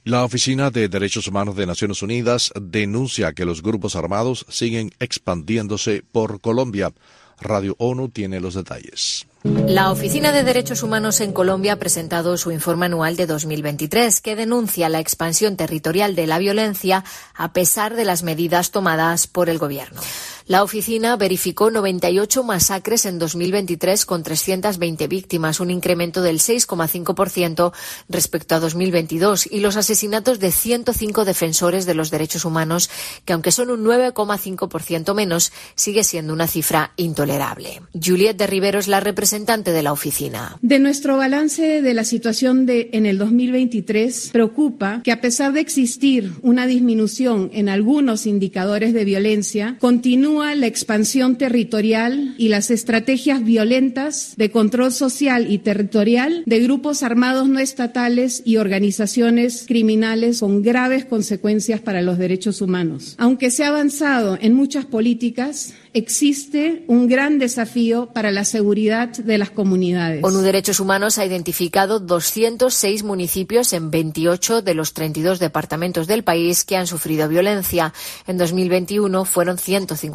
La 0.05 0.25
Oficina 0.25 0.69
de 0.69 0.89
Derechos 0.89 1.27
Humanos 1.27 1.55
de 1.55 1.65
Naciones 1.65 2.01
Unidas 2.01 2.51
denuncia 2.59 3.31
que 3.31 3.45
los 3.45 3.61
grupos 3.61 3.95
armados 3.95 4.45
siguen 4.49 4.91
expandiéndose 4.99 6.03
por 6.11 6.41
Colombia. 6.41 6.91
Radio 7.39 7.75
ONU 7.77 8.09
tiene 8.09 8.41
los 8.41 8.53
detalles. 8.53 9.25
La 9.43 9.91
Oficina 9.91 10.31
de 10.31 10.43
Derechos 10.43 10.83
Humanos 10.83 11.19
en 11.19 11.33
Colombia 11.33 11.73
ha 11.73 11.79
presentado 11.79 12.37
su 12.37 12.51
informe 12.51 12.85
anual 12.85 13.17
de 13.17 13.27
2023 13.27 14.21
que 14.21 14.37
denuncia 14.37 14.87
la 14.87 15.01
expansión 15.01 15.57
territorial 15.57 16.15
de 16.15 16.27
la 16.27 16.37
violencia 16.37 17.03
a 17.35 17.51
pesar 17.51 17.95
de 17.95 18.05
las 18.05 18.23
medidas 18.23 18.71
tomadas 18.71 19.27
por 19.27 19.49
el 19.49 19.57
Gobierno. 19.57 19.99
La 20.45 20.61
oficina 20.61 21.15
verificó 21.15 21.71
98 21.71 22.43
masacres 22.43 23.05
en 23.05 23.17
2023 23.17 24.05
con 24.05 24.23
320 24.23 25.07
víctimas, 25.07 25.61
un 25.61 25.71
incremento 25.71 26.21
del 26.21 26.39
6,5% 26.39 27.71
respecto 28.09 28.55
a 28.55 28.59
2022, 28.59 29.47
y 29.49 29.61
los 29.61 29.77
asesinatos 29.77 30.39
de 30.39 30.51
105 30.51 31.23
defensores 31.23 31.85
de 31.85 31.93
los 31.93 32.11
derechos 32.11 32.43
humanos, 32.43 32.89
que 33.23 33.31
aunque 33.31 33.53
son 33.53 33.69
un 33.69 33.85
9,5% 33.85 35.15
menos, 35.15 35.53
sigue 35.75 36.03
siendo 36.03 36.33
una 36.33 36.47
cifra 36.47 36.91
intolerable. 36.97 37.81
Juliette 37.93 38.37
de 38.37 38.47
Rivero 38.47 38.79
es 38.79 38.89
la 38.89 38.99
representante 38.99 39.71
de 39.71 39.83
la 39.83 39.93
oficina. 39.93 40.57
De 40.61 40.79
nuestro 40.79 41.15
balance 41.15 41.81
de 41.81 41.93
la 41.93 42.03
situación 42.03 42.65
en 42.67 43.05
el 43.05 43.17
2023, 43.17 44.31
preocupa 44.33 45.01
que 45.03 45.13
a 45.13 45.21
pesar 45.21 45.53
de 45.53 45.61
existir 45.61 46.33
una 46.41 46.67
disminución 46.67 47.49
en 47.53 47.69
algunos 47.69 48.25
indicadores 48.25 48.93
de 48.93 49.05
violencia, 49.05 49.77
continúa 49.79 50.32
la 50.33 50.67
expansión 50.67 51.37
territorial 51.37 52.33
y 52.37 52.49
las 52.49 52.71
estrategias 52.71 53.43
violentas 53.43 54.33
de 54.35 54.49
control 54.49 54.91
social 54.91 55.51
y 55.51 55.59
territorial 55.59 56.43
de 56.45 56.59
grupos 56.59 57.03
armados 57.03 57.47
no 57.47 57.59
estatales 57.59 58.41
y 58.43 58.57
organizaciones 58.57 59.65
criminales 59.67 60.39
con 60.39 60.63
graves 60.63 61.05
consecuencias 61.05 61.79
para 61.81 62.01
los 62.01 62.17
derechos 62.17 62.61
humanos. 62.61 63.15
Aunque 63.17 63.51
se 63.51 63.63
ha 63.63 63.67
avanzado 63.67 64.37
en 64.41 64.53
muchas 64.53 64.85
políticas, 64.85 65.73
existe 65.93 66.83
un 66.87 67.07
gran 67.07 67.37
desafío 67.37 68.07
para 68.07 68.31
la 68.31 68.45
seguridad 68.45 69.09
de 69.09 69.37
las 69.37 69.51
comunidades. 69.51 70.23
ONU 70.23 70.41
Derechos 70.41 70.79
Humanos 70.79 71.17
ha 71.19 71.25
identificado 71.25 71.99
206 71.99 73.03
municipios 73.03 73.73
en 73.73 73.91
28 73.91 74.61
de 74.61 74.73
los 74.73 74.93
32 74.93 75.39
departamentos 75.39 76.07
del 76.07 76.23
país 76.23 76.65
que 76.65 76.75
han 76.75 76.87
sufrido 76.87 77.27
violencia. 77.29 77.93
En 78.25 78.37
2021 78.37 79.25
fueron 79.25 79.57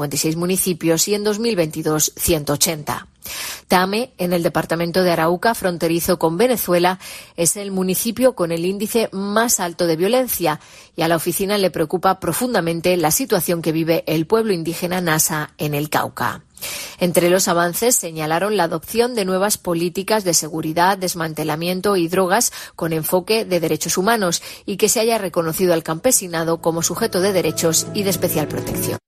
156 0.08 0.36
municipios 0.36 1.08
y 1.08 1.14
en 1.14 1.24
2022 1.24 2.12
180. 2.16 3.06
Tame, 3.66 4.12
en 4.16 4.32
el 4.32 4.42
departamento 4.42 5.02
de 5.02 5.10
Arauca, 5.10 5.54
fronterizo 5.54 6.18
con 6.18 6.38
Venezuela, 6.38 6.98
es 7.36 7.56
el 7.56 7.70
municipio 7.70 8.34
con 8.34 8.52
el 8.52 8.64
índice 8.64 9.10
más 9.12 9.60
alto 9.60 9.86
de 9.86 9.96
violencia 9.96 10.60
y 10.96 11.02
a 11.02 11.08
la 11.08 11.16
oficina 11.16 11.58
le 11.58 11.70
preocupa 11.70 12.20
profundamente 12.20 12.96
la 12.96 13.10
situación 13.10 13.60
que 13.60 13.72
vive 13.72 14.04
el 14.06 14.26
pueblo 14.26 14.54
indígena 14.54 15.02
Nasa 15.02 15.52
en 15.58 15.74
el 15.74 15.90
Cauca. 15.90 16.42
Entre 16.98 17.30
los 17.30 17.46
avances 17.46 17.94
señalaron 17.94 18.56
la 18.56 18.64
adopción 18.64 19.14
de 19.14 19.24
nuevas 19.24 19.58
políticas 19.58 20.24
de 20.24 20.34
seguridad, 20.34 20.98
desmantelamiento 20.98 21.96
y 21.96 22.08
drogas 22.08 22.52
con 22.74 22.92
enfoque 22.92 23.44
de 23.44 23.60
derechos 23.60 23.98
humanos 23.98 24.42
y 24.66 24.76
que 24.76 24.88
se 24.88 25.00
haya 25.00 25.18
reconocido 25.18 25.74
al 25.74 25.84
campesinado 25.84 26.60
como 26.60 26.82
sujeto 26.82 27.20
de 27.20 27.32
derechos 27.32 27.86
y 27.94 28.02
de 28.02 28.10
especial 28.10 28.48
protección. 28.48 28.98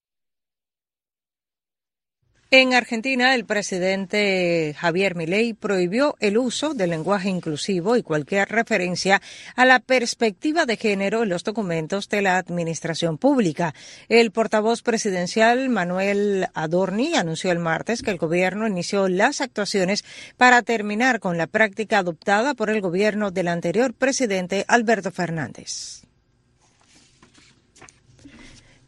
En 2.52 2.74
Argentina, 2.74 3.36
el 3.36 3.44
presidente 3.44 4.74
Javier 4.76 5.14
Milei 5.14 5.54
prohibió 5.54 6.16
el 6.18 6.36
uso 6.36 6.74
del 6.74 6.90
lenguaje 6.90 7.28
inclusivo 7.28 7.94
y 7.94 8.02
cualquier 8.02 8.48
referencia 8.48 9.22
a 9.54 9.64
la 9.64 9.78
perspectiva 9.78 10.66
de 10.66 10.76
género 10.76 11.22
en 11.22 11.28
los 11.28 11.44
documentos 11.44 12.08
de 12.08 12.22
la 12.22 12.38
administración 12.38 13.18
pública. 13.18 13.72
El 14.08 14.32
portavoz 14.32 14.82
presidencial 14.82 15.68
Manuel 15.68 16.48
Adorni 16.52 17.14
anunció 17.14 17.52
el 17.52 17.60
martes 17.60 18.02
que 18.02 18.10
el 18.10 18.18
gobierno 18.18 18.66
inició 18.66 19.08
las 19.08 19.40
actuaciones 19.40 20.04
para 20.36 20.62
terminar 20.62 21.20
con 21.20 21.38
la 21.38 21.46
práctica 21.46 21.98
adoptada 21.98 22.54
por 22.54 22.68
el 22.68 22.80
gobierno 22.80 23.30
del 23.30 23.46
anterior 23.46 23.94
presidente 23.94 24.64
Alberto 24.66 25.12
Fernández. 25.12 26.10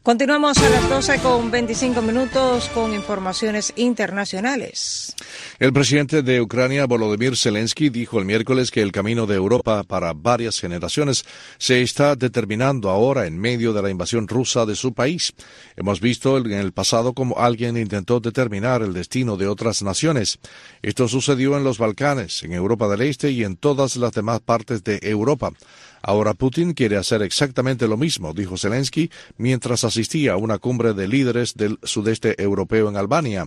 Continuamos 0.02 0.58
a 0.58 0.68
las 0.68 0.88
12 0.90 1.18
con 1.20 1.52
25 1.52 2.02
minutos 2.02 2.68
con 2.70 2.92
informaciones 2.92 3.72
internacionales. 3.76 5.14
El 5.60 5.72
presidente 5.72 6.22
de 6.22 6.40
Ucrania, 6.40 6.86
Volodymyr 6.86 7.36
Zelensky, 7.36 7.88
dijo 7.88 8.18
el 8.18 8.24
miércoles 8.24 8.72
que 8.72 8.82
el 8.82 8.90
camino 8.90 9.28
de 9.28 9.36
Europa 9.36 9.84
para 9.84 10.12
varias 10.12 10.58
generaciones 10.58 11.24
se 11.56 11.82
está 11.82 12.16
determinando 12.16 12.90
ahora 12.90 13.26
en 13.26 13.38
medio 13.38 13.72
de 13.72 13.80
la 13.80 13.90
invasión 13.90 14.26
rusa 14.26 14.66
de 14.66 14.74
su 14.74 14.92
país. 14.92 15.34
Hemos 15.76 16.00
visto 16.00 16.36
en 16.36 16.50
el 16.50 16.72
pasado 16.72 17.12
cómo 17.12 17.38
alguien 17.38 17.76
intentó 17.76 18.18
determinar 18.18 18.82
el 18.82 18.94
destino 18.94 19.36
de 19.36 19.46
otras 19.46 19.84
naciones. 19.84 20.40
Esto 20.82 21.06
sucedió 21.06 21.56
en 21.56 21.62
los 21.62 21.78
Balcanes, 21.78 22.42
en 22.42 22.54
Europa 22.54 22.88
del 22.88 23.02
Este 23.02 23.30
y 23.30 23.44
en 23.44 23.56
todas 23.56 23.94
las 23.94 24.10
demás 24.10 24.40
partes 24.40 24.82
de 24.82 24.98
Europa. 25.00 25.52
Ahora 26.02 26.34
Putin 26.34 26.72
quiere 26.74 26.96
hacer 26.96 27.22
exactamente 27.22 27.86
lo 27.86 27.96
mismo, 27.96 28.34
dijo 28.34 28.58
Zelensky 28.58 29.10
mientras 29.36 29.84
asistía 29.84 30.32
a 30.32 30.36
una 30.36 30.58
cumbre 30.58 30.94
de 30.94 31.06
líderes 31.08 31.54
del 31.54 31.78
sudeste 31.84 32.40
europeo 32.42 32.88
en 32.88 32.96
Albania. 32.96 33.46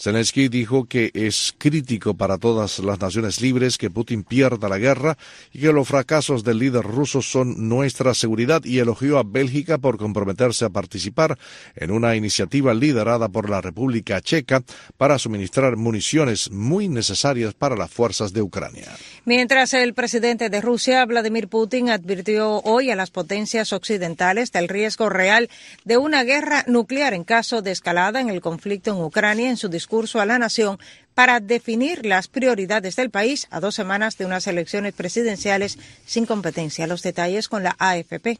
Zelensky 0.00 0.48
dijo 0.48 0.86
que 0.86 1.10
es 1.12 1.54
crítico 1.58 2.14
para 2.14 2.38
todas 2.38 2.78
las 2.78 2.98
naciones 2.98 3.42
libres 3.42 3.76
que 3.76 3.90
Putin 3.90 4.24
pierda 4.24 4.66
la 4.70 4.78
guerra 4.78 5.18
y 5.52 5.60
que 5.60 5.74
los 5.74 5.86
fracasos 5.86 6.42
del 6.42 6.58
líder 6.58 6.84
ruso 6.84 7.20
son 7.20 7.68
nuestra 7.68 8.14
seguridad 8.14 8.64
y 8.64 8.78
elogió 8.78 9.18
a 9.18 9.24
Bélgica 9.24 9.76
por 9.76 9.98
comprometerse 9.98 10.64
a 10.64 10.70
participar 10.70 11.38
en 11.76 11.90
una 11.90 12.16
iniciativa 12.16 12.72
liderada 12.72 13.28
por 13.28 13.50
la 13.50 13.60
República 13.60 14.22
Checa 14.22 14.62
para 14.96 15.18
suministrar 15.18 15.76
municiones 15.76 16.50
muy 16.50 16.88
necesarias 16.88 17.52
para 17.52 17.76
las 17.76 17.90
fuerzas 17.90 18.32
de 18.32 18.40
Ucrania. 18.40 18.88
Mientras 19.26 19.74
el 19.74 19.92
presidente 19.92 20.48
de 20.48 20.62
Rusia, 20.62 21.04
Vladimir 21.04 21.48
Putin, 21.48 21.90
advirtió 21.90 22.62
hoy 22.62 22.90
a 22.90 22.96
las 22.96 23.10
potencias 23.10 23.74
occidentales 23.74 24.50
del 24.50 24.68
riesgo 24.68 25.10
real 25.10 25.50
de 25.84 25.98
una 25.98 26.24
guerra 26.24 26.64
nuclear 26.66 27.12
en 27.12 27.24
caso 27.24 27.60
de 27.60 27.72
escalada 27.72 28.22
en 28.22 28.30
el 28.30 28.40
conflicto 28.40 28.92
en 28.92 29.02
Ucrania 29.02 29.50
en 29.50 29.58
su 29.58 29.68
discurso 29.68 29.89
discurso 29.90 30.20
a 30.20 30.26
la 30.26 30.38
nación 30.38 30.78
para 31.14 31.40
definir 31.40 32.06
las 32.06 32.28
prioridades 32.28 32.94
del 32.94 33.10
país 33.10 33.48
a 33.50 33.58
dos 33.58 33.74
semanas 33.74 34.16
de 34.16 34.24
unas 34.24 34.46
elecciones 34.46 34.94
presidenciales 34.94 35.78
sin 36.06 36.26
competencia. 36.26 36.86
Los 36.86 37.02
detalles 37.02 37.48
con 37.48 37.64
la 37.64 37.74
AFP. 37.76 38.38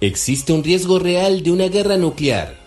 Existe 0.00 0.52
un 0.52 0.64
riesgo 0.64 0.98
real 0.98 1.44
de 1.44 1.52
una 1.52 1.68
guerra 1.68 1.96
nuclear. 1.96 2.60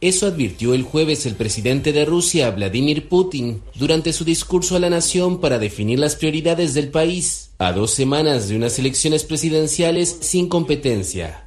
Eso 0.00 0.26
advirtió 0.26 0.72
el 0.72 0.84
jueves 0.84 1.26
el 1.26 1.34
presidente 1.34 1.92
de 1.92 2.06
Rusia, 2.06 2.50
Vladimir 2.50 3.10
Putin, 3.10 3.62
durante 3.74 4.14
su 4.14 4.24
discurso 4.24 4.76
a 4.76 4.80
la 4.80 4.88
nación 4.88 5.38
para 5.38 5.58
definir 5.58 5.98
las 5.98 6.16
prioridades 6.16 6.72
del 6.72 6.88
país, 6.88 7.50
a 7.58 7.72
dos 7.72 7.90
semanas 7.90 8.48
de 8.48 8.56
unas 8.56 8.78
elecciones 8.78 9.24
presidenciales 9.24 10.16
sin 10.20 10.48
competencia. 10.48 11.43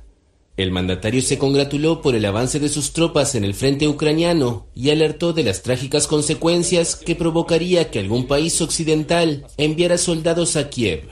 El 0.57 0.71
mandatario 0.71 1.21
se 1.21 1.37
congratuló 1.37 2.01
por 2.01 2.15
el 2.15 2.25
avance 2.25 2.59
de 2.59 2.67
sus 2.67 2.91
tropas 2.91 3.35
en 3.35 3.43
el 3.43 3.53
frente 3.53 3.87
ucraniano 3.87 4.65
y 4.73 4.89
alertó 4.89 5.31
de 5.31 5.43
las 5.43 5.61
trágicas 5.61 6.07
consecuencias 6.07 6.95
que 6.95 7.15
provocaría 7.15 7.91
que 7.91 7.99
algún 7.99 8.25
país 8.25 8.59
occidental 8.59 9.45
enviara 9.57 9.99
soldados 9.99 10.55
a 10.55 10.67
Kiev. 10.69 11.09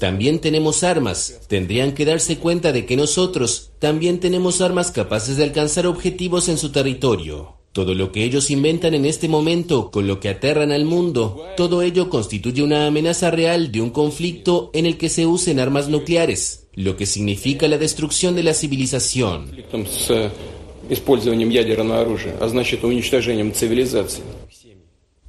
También 0.00 0.38
tenemos 0.38 0.84
armas. 0.84 1.40
Tendrían 1.46 1.92
que 1.92 2.06
darse 2.06 2.38
cuenta 2.38 2.72
de 2.72 2.86
que 2.86 2.96
nosotros 2.96 3.72
también 3.78 4.20
tenemos 4.20 4.62
armas 4.62 4.90
capaces 4.90 5.36
de 5.36 5.44
alcanzar 5.44 5.86
objetivos 5.86 6.48
en 6.48 6.56
su 6.56 6.72
territorio. 6.72 7.58
Todo 7.74 7.94
lo 7.94 8.10
que 8.10 8.24
ellos 8.24 8.50
inventan 8.50 8.94
en 8.94 9.04
este 9.04 9.28
momento, 9.28 9.90
con 9.90 10.06
lo 10.06 10.18
que 10.18 10.30
aterran 10.30 10.72
al 10.72 10.86
mundo, 10.86 11.44
todo 11.58 11.82
ello 11.82 12.08
constituye 12.08 12.62
una 12.62 12.86
amenaza 12.86 13.30
real 13.30 13.70
de 13.70 13.82
un 13.82 13.90
conflicto 13.90 14.70
en 14.72 14.86
el 14.86 14.96
que 14.96 15.10
se 15.10 15.26
usen 15.26 15.60
armas 15.60 15.90
nucleares 15.90 16.64
lo 16.76 16.96
que 16.96 17.06
significa 17.06 17.68
la 17.68 17.78
destrucción 17.78 18.34
de 18.34 18.42
la 18.42 18.54
civilización. 18.54 19.50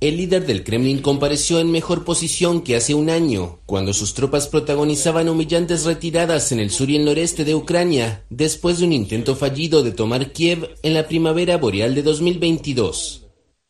El 0.02 0.18
líder 0.18 0.46
del 0.46 0.66
Kremlin 0.66 1.00
compareció 1.00 1.60
en 1.60 1.72
mejor 1.72 2.04
posición 2.04 2.62
que 2.62 2.76
hace 2.76 2.94
un 2.94 3.10
año, 3.10 3.60
cuando 3.66 3.94
sus 3.94 4.14
tropas 4.14 4.48
protagonizaban 4.48 5.30
humillantes 5.30 5.86
retiradas 5.86 6.52
en 6.52 6.60
el 6.60 6.70
sur 6.70 6.90
y 6.90 6.98
el 6.98 7.06
noreste 7.06 7.46
de 7.46 7.56
Ucrania, 7.56 8.26
después 8.30 8.80
de 8.80 8.86
un 8.86 8.92
intento 8.92 9.38
fallido 9.38 9.84
de 9.84 9.92
tomar 9.92 10.34
Kiev 10.34 10.76
en 10.84 10.94
la 10.94 11.08
primavera 11.08 11.58
boreal 11.58 11.96
de 11.96 12.04
2022. 12.04 13.22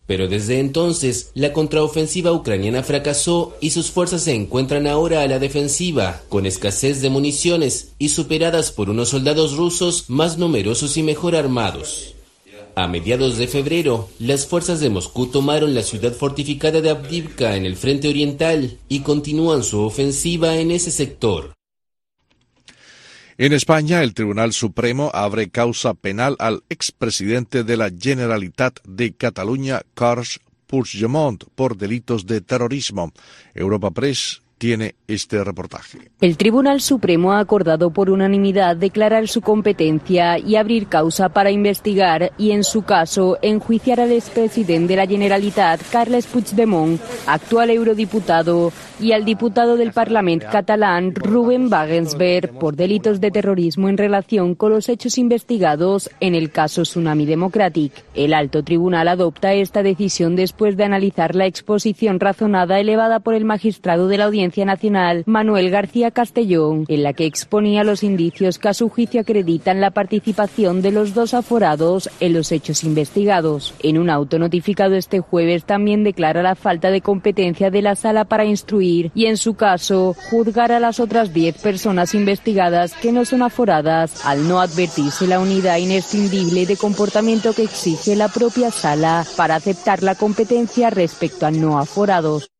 Pero 0.07 0.27
desde 0.27 0.59
entonces, 0.59 1.29
la 1.35 1.53
contraofensiva 1.53 2.31
ucraniana 2.31 2.81
fracasó 2.81 3.55
y 3.61 3.69
sus 3.69 3.91
fuerzas 3.91 4.23
se 4.23 4.33
encuentran 4.33 4.87
ahora 4.87 5.21
a 5.21 5.27
la 5.27 5.37
defensiva, 5.37 6.23
con 6.29 6.47
escasez 6.47 7.01
de 7.01 7.11
municiones 7.11 7.93
y 7.99 8.09
superadas 8.09 8.71
por 8.71 8.89
unos 8.89 9.09
soldados 9.09 9.55
rusos 9.55 10.05
más 10.07 10.39
numerosos 10.39 10.97
y 10.97 11.03
mejor 11.03 11.35
armados. 11.35 12.14
A 12.77 12.89
mediados 12.89 13.37
de 13.37 13.47
febrero, 13.47 14.09
las 14.19 14.47
fuerzas 14.47 14.81
de 14.81 14.89
Moscú 14.89 15.27
tomaron 15.27 15.73
la 15.73 15.81
ciudad 15.81 16.11
fortificada 16.11 16.81
de 16.81 16.89
Avdivka 16.89 17.55
en 17.55 17.65
el 17.65 17.77
frente 17.77 18.09
oriental 18.09 18.77
y 18.89 18.99
continúan 18.99 19.63
su 19.63 19.79
ofensiva 19.79 20.57
en 20.57 20.71
ese 20.71 20.91
sector. 20.91 21.53
En 23.37 23.53
España, 23.53 24.03
el 24.03 24.13
Tribunal 24.13 24.51
Supremo 24.51 25.09
abre 25.13 25.49
causa 25.49 25.93
penal 25.93 26.35
al 26.37 26.63
expresidente 26.67 27.63
de 27.63 27.77
la 27.77 27.89
Generalitat 27.97 28.79
de 28.85 29.13
Cataluña, 29.13 29.83
Carles 29.93 30.41
Puigdemont, 30.67 31.45
por 31.55 31.77
delitos 31.77 32.25
de 32.25 32.41
terrorismo. 32.41 33.13
Europa 33.53 33.91
Press 33.91 34.41
tiene 34.65 34.95
este 35.07 35.43
reportaje. 35.43 36.09
El 36.21 36.37
Tribunal 36.37 36.81
Supremo 36.81 37.33
ha 37.33 37.39
acordado 37.39 37.91
por 37.91 38.09
unanimidad 38.09 38.75
declarar 38.75 39.27
su 39.27 39.41
competencia 39.41 40.39
y 40.39 40.55
abrir 40.55 40.87
causa 40.87 41.29
para 41.29 41.51
investigar 41.51 42.31
y, 42.39 42.49
en 42.49 42.63
su 42.63 42.81
caso, 42.81 43.37
enjuiciar 43.43 43.99
al 43.99 44.11
expresidente 44.11 44.93
de 44.93 44.95
la 44.95 45.05
Generalitat, 45.05 45.81
Carles 45.91 46.25
Puigdemont, 46.25 46.99
actual 47.27 47.69
eurodiputado, 47.69 48.73
y 48.99 49.11
al 49.11 49.25
diputado 49.25 49.75
del 49.77 49.91
Parlamento 49.91 50.47
catalán, 50.51 51.13
Ruben 51.13 51.71
Wagensberg, 51.71 52.57
por 52.57 52.75
delitos 52.75 53.19
de 53.19 53.29
terrorismo 53.29 53.89
en 53.89 53.97
relación 53.97 54.55
con 54.55 54.71
los 54.71 54.89
hechos 54.89 55.17
investigados 55.17 56.09
en 56.21 56.33
el 56.33 56.49
caso 56.49 56.83
Tsunami 56.83 57.25
Democratic. 57.25 57.91
El 58.13 58.33
alto 58.33 58.63
tribunal 58.63 59.09
adopta 59.09 59.53
esta 59.53 59.83
decisión 59.83 60.35
después 60.35 60.77
de 60.77 60.85
analizar 60.85 61.35
la 61.35 61.45
exposición 61.45 62.19
razonada 62.19 62.79
elevada 62.79 63.19
por 63.19 63.33
el 63.33 63.45
magistrado 63.45 64.07
de 64.07 64.17
la 64.17 64.25
audiencia 64.25 64.54
Nacional, 64.63 65.23
Manuel 65.25 65.69
García 65.69 66.11
Castellón, 66.11 66.85
en 66.87 67.03
la 67.03 67.11
que 67.11 67.25
exponía 67.25 67.83
los 67.83 68.03
indicios 68.03 68.59
que 68.59 68.69
a 68.69 68.73
su 68.73 68.87
juicio 68.87 69.21
acreditan 69.21 69.81
la 69.81 69.91
participación 69.91 70.81
de 70.81 70.91
los 70.91 71.13
dos 71.13 71.33
aforados 71.33 72.09
en 72.19 72.33
los 72.33 72.51
hechos 72.51 72.83
investigados. 72.83 73.73
En 73.83 73.97
un 73.97 74.09
auto 74.09 74.39
notificado 74.39 74.95
este 74.95 75.19
jueves 75.19 75.65
también 75.65 76.03
declara 76.03 76.43
la 76.43 76.55
falta 76.55 76.91
de 76.91 77.01
competencia 77.01 77.71
de 77.71 77.81
la 77.81 77.95
sala 77.95 78.25
para 78.25 78.45
instruir 78.45 79.11
y, 79.15 79.25
en 79.25 79.37
su 79.37 79.55
caso, 79.55 80.15
juzgar 80.29 80.71
a 80.71 80.79
las 80.79 80.99
otras 80.99 81.33
diez 81.33 81.57
personas 81.57 82.13
investigadas 82.13 82.93
que 82.93 83.11
no 83.11 83.25
son 83.25 83.41
aforadas 83.41 84.25
al 84.25 84.47
no 84.47 84.59
advertirse 84.59 85.27
la 85.27 85.39
unidad 85.39 85.77
inescindible 85.77 86.65
de 86.65 86.77
comportamiento 86.77 87.53
que 87.53 87.63
exige 87.63 88.15
la 88.15 88.27
propia 88.27 88.69
sala 88.69 89.25
para 89.35 89.55
aceptar 89.55 90.03
la 90.03 90.15
competencia 90.15 90.89
respecto 90.89 91.45
a 91.45 91.51
no 91.51 91.79
aforados. 91.79 92.54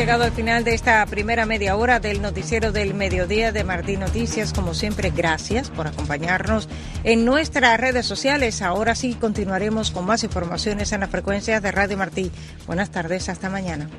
Llegado 0.00 0.24
al 0.24 0.32
final 0.32 0.64
de 0.64 0.72
esta 0.72 1.04
primera 1.04 1.44
media 1.44 1.76
hora 1.76 2.00
del 2.00 2.22
noticiero 2.22 2.72
del 2.72 2.94
mediodía 2.94 3.52
de 3.52 3.64
Martín 3.64 4.00
Noticias. 4.00 4.54
Como 4.54 4.72
siempre, 4.72 5.12
gracias 5.14 5.68
por 5.68 5.86
acompañarnos 5.86 6.70
en 7.04 7.26
nuestras 7.26 7.78
redes 7.78 8.06
sociales. 8.06 8.62
Ahora 8.62 8.94
sí 8.94 9.12
continuaremos 9.12 9.90
con 9.90 10.06
más 10.06 10.24
informaciones 10.24 10.92
en 10.92 11.00
la 11.00 11.08
frecuencia 11.08 11.60
de 11.60 11.70
Radio 11.70 11.98
Martí. 11.98 12.32
Buenas 12.66 12.90
tardes, 12.90 13.28
hasta 13.28 13.50
mañana. 13.50 13.90